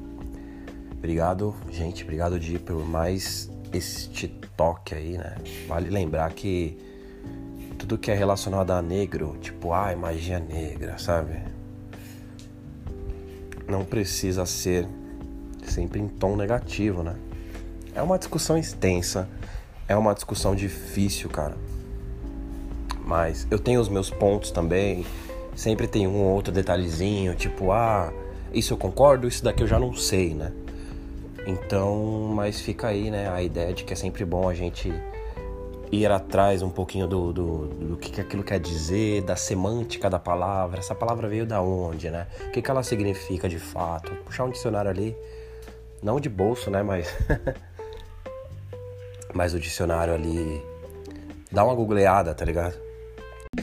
Obrigado, 0.97 1.53
gente. 1.69 2.01
Obrigado, 2.03 2.39
Di, 2.39 2.57
por 2.57 2.85
mais 2.85 3.51
este 3.73 4.27
toque 4.55 4.93
aí, 4.93 5.17
né? 5.17 5.35
Vale 5.67 5.89
lembrar 5.89 6.31
que 6.33 6.77
tudo 7.77 7.97
que 7.97 8.11
é 8.11 8.13
relacionado 8.13 8.71
a 8.71 8.81
negro, 8.81 9.37
tipo, 9.41 9.73
ai, 9.73 9.95
magia 9.95 10.39
negra, 10.39 10.97
sabe? 10.97 11.41
Não 13.67 13.83
precisa 13.83 14.45
ser 14.45 14.87
sempre 15.65 15.99
em 15.99 16.07
tom 16.07 16.35
negativo, 16.35 17.03
né? 17.03 17.15
É 17.95 18.01
uma 18.01 18.17
discussão 18.17 18.57
extensa, 18.57 19.27
é 19.87 19.95
uma 19.95 20.13
discussão 20.13 20.55
difícil, 20.55 21.29
cara. 21.29 21.57
Mas 23.05 23.47
eu 23.51 23.59
tenho 23.59 23.81
os 23.81 23.89
meus 23.89 24.09
pontos 24.09 24.51
também. 24.51 25.05
Sempre 25.55 25.87
tem 25.87 26.07
um 26.07 26.15
ou 26.15 26.35
outro 26.35 26.51
detalhezinho, 26.51 27.35
tipo, 27.35 27.71
ah, 27.71 28.11
isso 28.51 28.73
eu 28.73 28.77
concordo, 28.77 29.27
isso 29.27 29.43
daqui 29.43 29.61
eu 29.61 29.67
já 29.67 29.77
não 29.79 29.93
sei, 29.93 30.33
né? 30.33 30.51
Então, 31.45 32.31
mas 32.33 32.61
fica 32.61 32.87
aí, 32.87 33.11
né, 33.11 33.29
a 33.29 33.41
ideia 33.41 33.73
de 33.73 33.83
que 33.83 33.93
é 33.93 33.95
sempre 33.95 34.23
bom 34.23 34.47
a 34.47 34.53
gente 34.53 34.93
ir 35.91 36.09
atrás 36.09 36.61
um 36.61 36.69
pouquinho 36.69 37.05
do, 37.05 37.31
do, 37.31 37.67
do 37.67 37.97
que, 37.97 38.19
aquilo 38.19 38.43
quer 38.43 38.59
dizer, 38.59 39.21
da 39.21 39.35
semântica 39.35 40.09
da 40.09 40.17
palavra. 40.17 40.79
Essa 40.79 40.95
palavra 40.95 41.27
veio 41.27 41.45
da 41.45 41.61
onde, 41.61 42.09
né? 42.09 42.27
O 42.47 42.51
que, 42.51 42.61
que 42.61 42.71
ela 42.71 42.81
significa 42.81 43.47
de 43.47 43.59
fato? 43.59 44.11
Puxar 44.25 44.45
um 44.45 44.49
dicionário 44.49 44.89
ali, 44.89 45.15
não 46.01 46.19
de 46.19 46.29
bolso, 46.29 46.71
né, 46.71 46.81
mas 46.81 47.13
mas 49.33 49.53
o 49.53 49.59
dicionário 49.59 50.13
ali 50.13 50.63
dá 51.51 51.63
uma 51.63 51.75
googleada, 51.75 52.33
tá 52.33 52.45
ligado? 52.45 52.75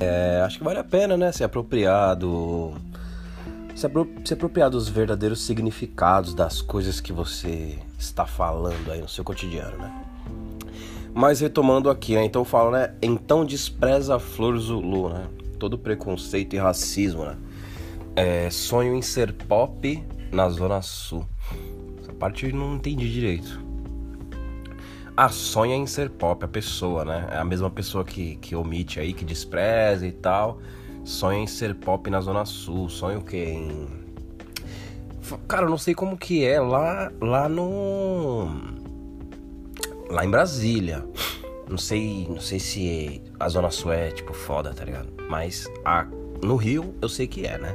É, 0.00 0.42
acho 0.44 0.58
que 0.58 0.64
vale 0.64 0.78
a 0.78 0.84
pena, 0.84 1.16
né, 1.16 1.32
se 1.32 1.42
apropriar 1.42 2.14
do 2.14 2.74
se, 3.74 3.86
apro 3.86 4.08
se 4.24 4.34
apropriar 4.34 4.70
dos 4.70 4.88
verdadeiros 4.88 5.42
significados 5.42 6.34
das 6.34 6.60
coisas 6.60 7.00
que 7.00 7.12
você 7.12 7.78
está 7.98 8.26
falando 8.26 8.90
aí 8.90 9.00
no 9.00 9.08
seu 9.08 9.24
cotidiano, 9.24 9.76
né? 9.78 10.04
Mas 11.12 11.40
retomando 11.40 11.90
aqui, 11.90 12.14
né? 12.14 12.24
Então 12.24 12.44
falo, 12.44 12.70
né? 12.70 12.94
Então 13.02 13.44
despreza 13.44 14.16
a 14.16 14.18
flor 14.18 14.56
Zulu, 14.58 15.08
né? 15.08 15.26
Todo 15.58 15.76
preconceito 15.76 16.54
e 16.54 16.58
racismo, 16.58 17.24
né? 17.24 17.36
É, 18.14 18.50
sonho 18.50 18.94
em 18.94 19.02
ser 19.02 19.32
pop 19.32 20.02
na 20.32 20.48
Zona 20.48 20.80
Sul. 20.82 21.26
Essa 22.00 22.12
parte 22.12 22.46
eu 22.46 22.54
não 22.54 22.76
entendi 22.76 23.10
direito. 23.10 23.60
Ah, 25.16 25.28
sonha 25.28 25.76
em 25.76 25.86
ser 25.86 26.08
pop, 26.08 26.44
a 26.44 26.48
pessoa, 26.48 27.04
né? 27.04 27.28
É 27.32 27.38
a 27.38 27.44
mesma 27.44 27.68
pessoa 27.68 28.04
que, 28.04 28.36
que 28.36 28.56
omite 28.56 29.00
aí, 29.00 29.12
que 29.12 29.24
despreza 29.24 30.06
e 30.06 30.12
tal. 30.12 30.60
Sonha 31.04 31.40
em 31.40 31.46
ser 31.46 31.74
pop 31.74 32.08
na 32.10 32.20
Zona 32.20 32.44
Sul. 32.44 32.88
Sonha 32.88 33.18
o 33.18 33.24
quê? 33.24 33.44
Em... 33.56 33.88
Cara, 35.46 35.66
eu 35.66 35.70
não 35.70 35.78
sei 35.78 35.94
como 35.94 36.16
que 36.16 36.44
é 36.44 36.60
lá, 36.60 37.12
lá 37.20 37.48
no. 37.48 38.48
Lá 40.08 40.24
em 40.24 40.30
Brasília. 40.30 41.04
Não 41.68 41.78
sei, 41.78 42.26
não 42.28 42.40
sei 42.40 42.58
se 42.58 43.22
a 43.38 43.48
Zona 43.48 43.70
Sul 43.70 43.92
é 43.92 44.10
tipo 44.10 44.34
foda, 44.34 44.74
tá 44.74 44.84
ligado? 44.84 45.08
Mas 45.28 45.68
a, 45.84 46.04
no 46.42 46.56
Rio 46.56 46.94
eu 47.00 47.08
sei 47.08 47.28
que 47.28 47.46
é, 47.46 47.58
né? 47.58 47.74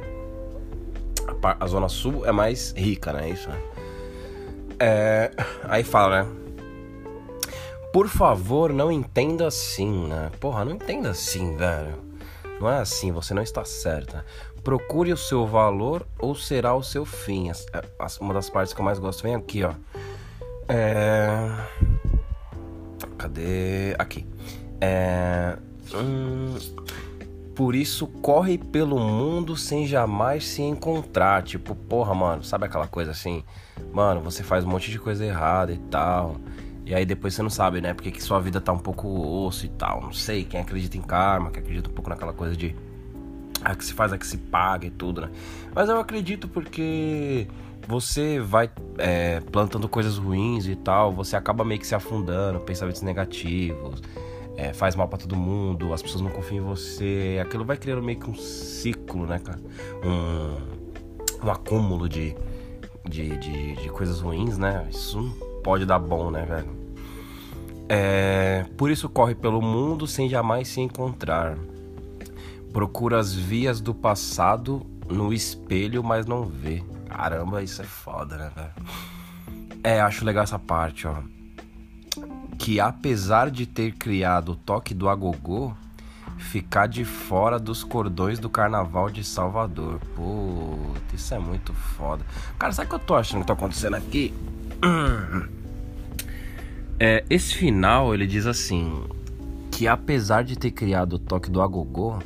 A, 1.42 1.64
a 1.64 1.66
Zona 1.66 1.88
Sul 1.88 2.26
é 2.26 2.32
mais 2.32 2.72
rica, 2.76 3.12
né? 3.12 3.30
Isso, 3.30 3.48
né? 3.48 3.58
É, 4.78 5.30
aí 5.64 5.82
fala, 5.82 6.24
né? 6.24 6.30
Por 7.90 8.08
favor, 8.08 8.74
não 8.74 8.92
entenda 8.92 9.46
assim, 9.46 10.06
né? 10.06 10.30
Porra, 10.38 10.66
não 10.66 10.72
entenda 10.72 11.10
assim, 11.10 11.56
velho. 11.56 12.05
Não 12.60 12.70
é 12.70 12.78
assim, 12.78 13.12
você 13.12 13.34
não 13.34 13.42
está 13.42 13.64
certa. 13.64 14.24
Procure 14.62 15.12
o 15.12 15.16
seu 15.16 15.46
valor 15.46 16.06
ou 16.18 16.34
será 16.34 16.74
o 16.74 16.82
seu 16.82 17.04
fim. 17.04 17.50
Uma 18.20 18.34
das 18.34 18.50
partes 18.50 18.72
que 18.72 18.80
eu 18.80 18.84
mais 18.84 18.98
gosto 18.98 19.22
vem 19.22 19.34
aqui, 19.34 19.62
ó. 19.62 19.74
É... 20.68 21.48
Cadê? 23.18 23.94
Aqui. 23.98 24.26
É... 24.80 25.56
Hum... 25.94 26.56
Por 27.54 27.74
isso, 27.74 28.06
corre 28.06 28.58
pelo 28.58 28.98
mundo 28.98 29.56
sem 29.56 29.86
jamais 29.86 30.46
se 30.46 30.60
encontrar. 30.60 31.42
Tipo, 31.42 31.74
porra, 31.74 32.14
mano, 32.14 32.44
sabe 32.44 32.66
aquela 32.66 32.86
coisa 32.86 33.12
assim? 33.12 33.42
Mano, 33.94 34.20
você 34.20 34.42
faz 34.42 34.62
um 34.62 34.68
monte 34.68 34.90
de 34.90 34.98
coisa 34.98 35.24
errada 35.24 35.72
e 35.72 35.78
tal. 35.78 36.36
E 36.86 36.94
aí 36.94 37.04
depois 37.04 37.34
você 37.34 37.42
não 37.42 37.50
sabe, 37.50 37.80
né? 37.80 37.92
Porque 37.92 38.12
que 38.12 38.22
sua 38.22 38.38
vida 38.38 38.60
tá 38.60 38.72
um 38.72 38.78
pouco 38.78 39.08
osso 39.08 39.66
e 39.66 39.68
tal. 39.70 40.00
Não 40.00 40.12
sei, 40.12 40.44
quem 40.44 40.60
acredita 40.60 40.96
em 40.96 41.02
karma, 41.02 41.50
quem 41.50 41.60
acredita 41.60 41.90
um 41.90 41.92
pouco 41.92 42.08
naquela 42.08 42.32
coisa 42.32 42.56
de. 42.56 42.76
Ah, 43.64 43.74
que 43.74 43.84
se 43.84 43.92
faz, 43.92 44.12
é 44.12 44.18
que 44.18 44.26
se 44.26 44.38
paga 44.38 44.86
e 44.86 44.90
tudo, 44.90 45.22
né? 45.22 45.30
Mas 45.74 45.88
eu 45.88 45.98
acredito 45.98 46.46
porque 46.46 47.48
você 47.88 48.38
vai 48.38 48.70
é, 48.98 49.40
plantando 49.40 49.88
coisas 49.88 50.16
ruins 50.16 50.68
e 50.68 50.76
tal, 50.76 51.12
você 51.12 51.34
acaba 51.34 51.64
meio 51.64 51.80
que 51.80 51.86
se 51.86 51.94
afundando, 51.94 52.60
pensamentos 52.60 53.02
negativos, 53.02 54.00
é, 54.56 54.72
faz 54.72 54.94
mal 54.94 55.08
para 55.08 55.18
todo 55.18 55.34
mundo, 55.34 55.92
as 55.92 56.02
pessoas 56.02 56.22
não 56.22 56.30
confiam 56.30 56.64
em 56.64 56.68
você, 56.68 57.40
aquilo 57.42 57.64
vai 57.64 57.76
criando 57.76 58.02
meio 58.02 58.20
que 58.20 58.30
um 58.30 58.36
ciclo, 58.36 59.26
né, 59.26 59.40
cara? 59.40 59.58
Um, 60.04 61.46
um 61.46 61.50
acúmulo 61.50 62.08
de, 62.08 62.36
de, 63.08 63.36
de, 63.38 63.74
de 63.74 63.88
coisas 63.88 64.20
ruins, 64.20 64.56
né? 64.56 64.86
Isso 64.88 65.45
pode 65.66 65.84
dar 65.84 65.98
bom, 65.98 66.30
né, 66.30 66.44
velho? 66.44 66.70
É, 67.88 68.64
por 68.76 68.88
isso 68.88 69.08
corre 69.08 69.34
pelo 69.34 69.60
mundo 69.60 70.06
sem 70.06 70.28
jamais 70.28 70.68
se 70.68 70.80
encontrar. 70.80 71.58
Procura 72.72 73.18
as 73.18 73.34
vias 73.34 73.80
do 73.80 73.92
passado 73.92 74.86
no 75.10 75.32
espelho, 75.32 76.04
mas 76.04 76.24
não 76.24 76.44
vê. 76.44 76.84
Caramba, 77.08 77.64
isso 77.64 77.82
é 77.82 77.84
foda, 77.84 78.36
né, 78.36 78.52
velho? 78.54 78.72
É, 79.82 80.00
acho 80.00 80.24
legal 80.24 80.44
essa 80.44 80.58
parte, 80.58 81.08
ó. 81.08 81.16
Que 82.56 82.78
apesar 82.78 83.50
de 83.50 83.66
ter 83.66 83.90
criado 83.90 84.52
o 84.52 84.56
toque 84.56 84.94
do 84.94 85.08
agogô, 85.08 85.72
ficar 86.38 86.86
de 86.86 87.04
fora 87.04 87.58
dos 87.58 87.82
cordões 87.82 88.38
do 88.38 88.48
carnaval 88.48 89.10
de 89.10 89.24
Salvador. 89.24 89.98
Puta, 90.14 91.16
isso 91.16 91.34
é 91.34 91.40
muito 91.40 91.74
foda. 91.74 92.24
Cara, 92.56 92.72
sabe 92.72 92.86
o 92.86 92.90
que 92.90 92.94
eu 92.94 93.00
tô 93.00 93.16
achando 93.16 93.40
que 93.40 93.48
tá 93.48 93.54
acontecendo 93.54 93.94
aqui? 93.94 94.32
É, 96.98 97.24
esse 97.28 97.54
final 97.54 98.14
ele 98.14 98.26
diz 98.26 98.46
assim: 98.46 99.04
que 99.70 99.86
apesar 99.86 100.42
de 100.42 100.56
ter 100.56 100.70
criado 100.70 101.14
o 101.14 101.18
toque 101.18 101.50
do 101.50 101.60
agogô, 101.60 102.18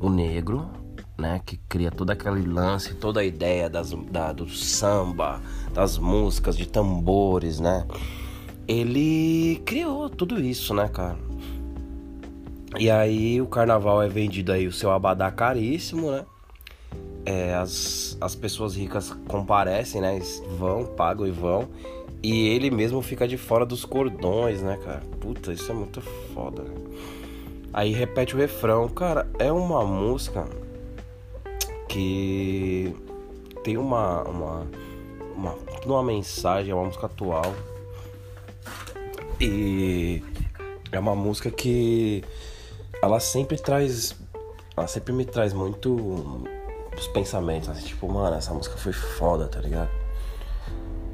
o 0.00 0.10
negro, 0.10 0.68
né, 1.16 1.40
que 1.46 1.56
cria 1.68 1.90
todo 1.90 2.10
aquele 2.10 2.42
lance, 2.42 2.94
toda 2.94 3.20
a 3.20 3.24
ideia 3.24 3.70
das, 3.70 3.92
da, 4.10 4.32
do 4.32 4.48
samba, 4.48 5.40
das 5.72 5.98
músicas, 5.98 6.56
de 6.56 6.66
tambores, 6.66 7.60
né? 7.60 7.86
Ele 8.66 9.62
criou 9.64 10.10
tudo 10.10 10.40
isso, 10.40 10.74
né, 10.74 10.88
cara? 10.88 11.18
E 12.78 12.90
aí 12.90 13.40
o 13.40 13.46
carnaval 13.46 14.02
é 14.02 14.08
vendido 14.08 14.52
aí 14.52 14.66
o 14.66 14.72
seu 14.72 14.90
abadá 14.90 15.30
caríssimo, 15.30 16.10
né? 16.10 16.24
É, 17.24 17.54
as, 17.54 18.16
as 18.20 18.34
pessoas 18.34 18.76
ricas 18.76 19.10
comparecem, 19.26 20.00
né? 20.00 20.20
Vão, 20.58 20.84
pagam 20.84 21.26
e 21.26 21.30
vão. 21.30 21.68
E 22.22 22.48
ele 22.48 22.70
mesmo 22.70 23.02
fica 23.02 23.26
de 23.28 23.36
fora 23.36 23.64
dos 23.64 23.84
cordões, 23.84 24.62
né, 24.62 24.78
cara? 24.84 25.02
Puta, 25.20 25.52
isso 25.52 25.70
é 25.70 25.74
muito 25.74 26.00
foda. 26.00 26.64
Aí 27.72 27.92
repete 27.92 28.34
o 28.34 28.38
refrão. 28.38 28.88
Cara, 28.88 29.28
é 29.38 29.52
uma 29.52 29.84
música 29.84 30.48
que 31.88 32.94
tem 33.62 33.76
uma, 33.76 34.22
uma, 34.22 34.66
uma, 35.36 35.54
uma 35.84 36.02
mensagem, 36.02 36.72
é 36.72 36.74
uma 36.74 36.84
música 36.84 37.06
atual. 37.06 37.54
E 39.40 40.22
é 40.90 40.98
uma 40.98 41.14
música 41.14 41.50
que 41.50 42.24
ela 43.02 43.20
sempre 43.20 43.58
traz. 43.58 44.16
Ela 44.76 44.86
sempre 44.86 45.12
me 45.12 45.24
traz 45.24 45.52
muito 45.52 46.44
os 46.98 47.06
pensamentos, 47.08 47.68
assim, 47.68 47.86
tipo, 47.86 48.10
mano, 48.10 48.36
essa 48.36 48.52
música 48.52 48.76
foi 48.76 48.92
foda, 48.92 49.46
tá 49.46 49.60
ligado? 49.60 49.90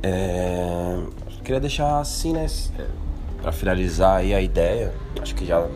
É, 0.02 0.98
queria 1.44 1.60
deixar 1.60 2.00
assim, 2.00 2.32
né? 2.32 2.46
Pra 3.40 3.52
finalizar 3.52 4.18
aí 4.18 4.34
a 4.34 4.40
ideia. 4.40 4.92
Acho 5.20 5.34
que 5.34 5.44
já. 5.44 5.66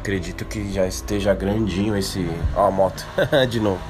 Acredito 0.00 0.44
que 0.44 0.72
já 0.72 0.86
esteja 0.86 1.34
grandinho 1.34 1.96
esse. 1.96 2.28
Ó, 2.56 2.66
a 2.66 2.70
moto. 2.70 3.04
De 3.48 3.60
novo. 3.60 3.80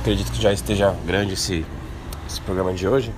Acredito 0.00 0.32
que 0.32 0.40
já 0.40 0.52
esteja 0.52 0.94
grande 1.04 1.34
esse, 1.34 1.64
esse 2.26 2.40
programa 2.40 2.72
de 2.72 2.86
hoje. 2.86 3.12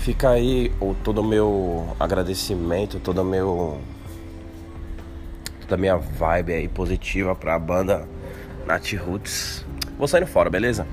Fica 0.00 0.30
aí 0.30 0.72
o, 0.80 0.94
todo 1.02 1.20
o 1.20 1.24
meu 1.24 1.94
agradecimento, 1.98 2.98
todo 2.98 3.22
o 3.22 3.24
meu. 3.24 3.78
Toda 5.64 5.76
a 5.76 5.78
minha 5.78 5.96
vibe 5.96 6.52
aí 6.52 6.68
positiva 6.68 7.34
pra 7.34 7.58
banda 7.58 8.06
Nat 8.66 8.92
Roots. 8.94 9.64
Vou 9.98 10.06
saindo 10.06 10.26
fora, 10.26 10.50
beleza? 10.50 10.86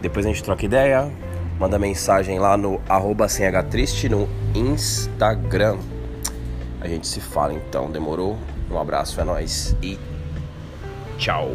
Depois 0.00 0.24
a 0.24 0.28
gente 0.28 0.42
troca 0.42 0.64
ideia. 0.64 1.10
Manda 1.58 1.78
mensagem 1.78 2.38
lá 2.38 2.56
no 2.56 2.80
arroba 2.88 3.26
triste 3.70 4.08
no 4.08 4.28
Instagram. 4.54 5.78
A 6.80 6.88
gente 6.88 7.06
se 7.06 7.20
fala 7.20 7.54
então, 7.54 7.90
demorou? 7.90 8.36
Um 8.70 8.78
abraço, 8.78 9.20
é 9.20 9.24
nóis 9.24 9.76
e 9.82 9.98
tchau. 11.16 11.48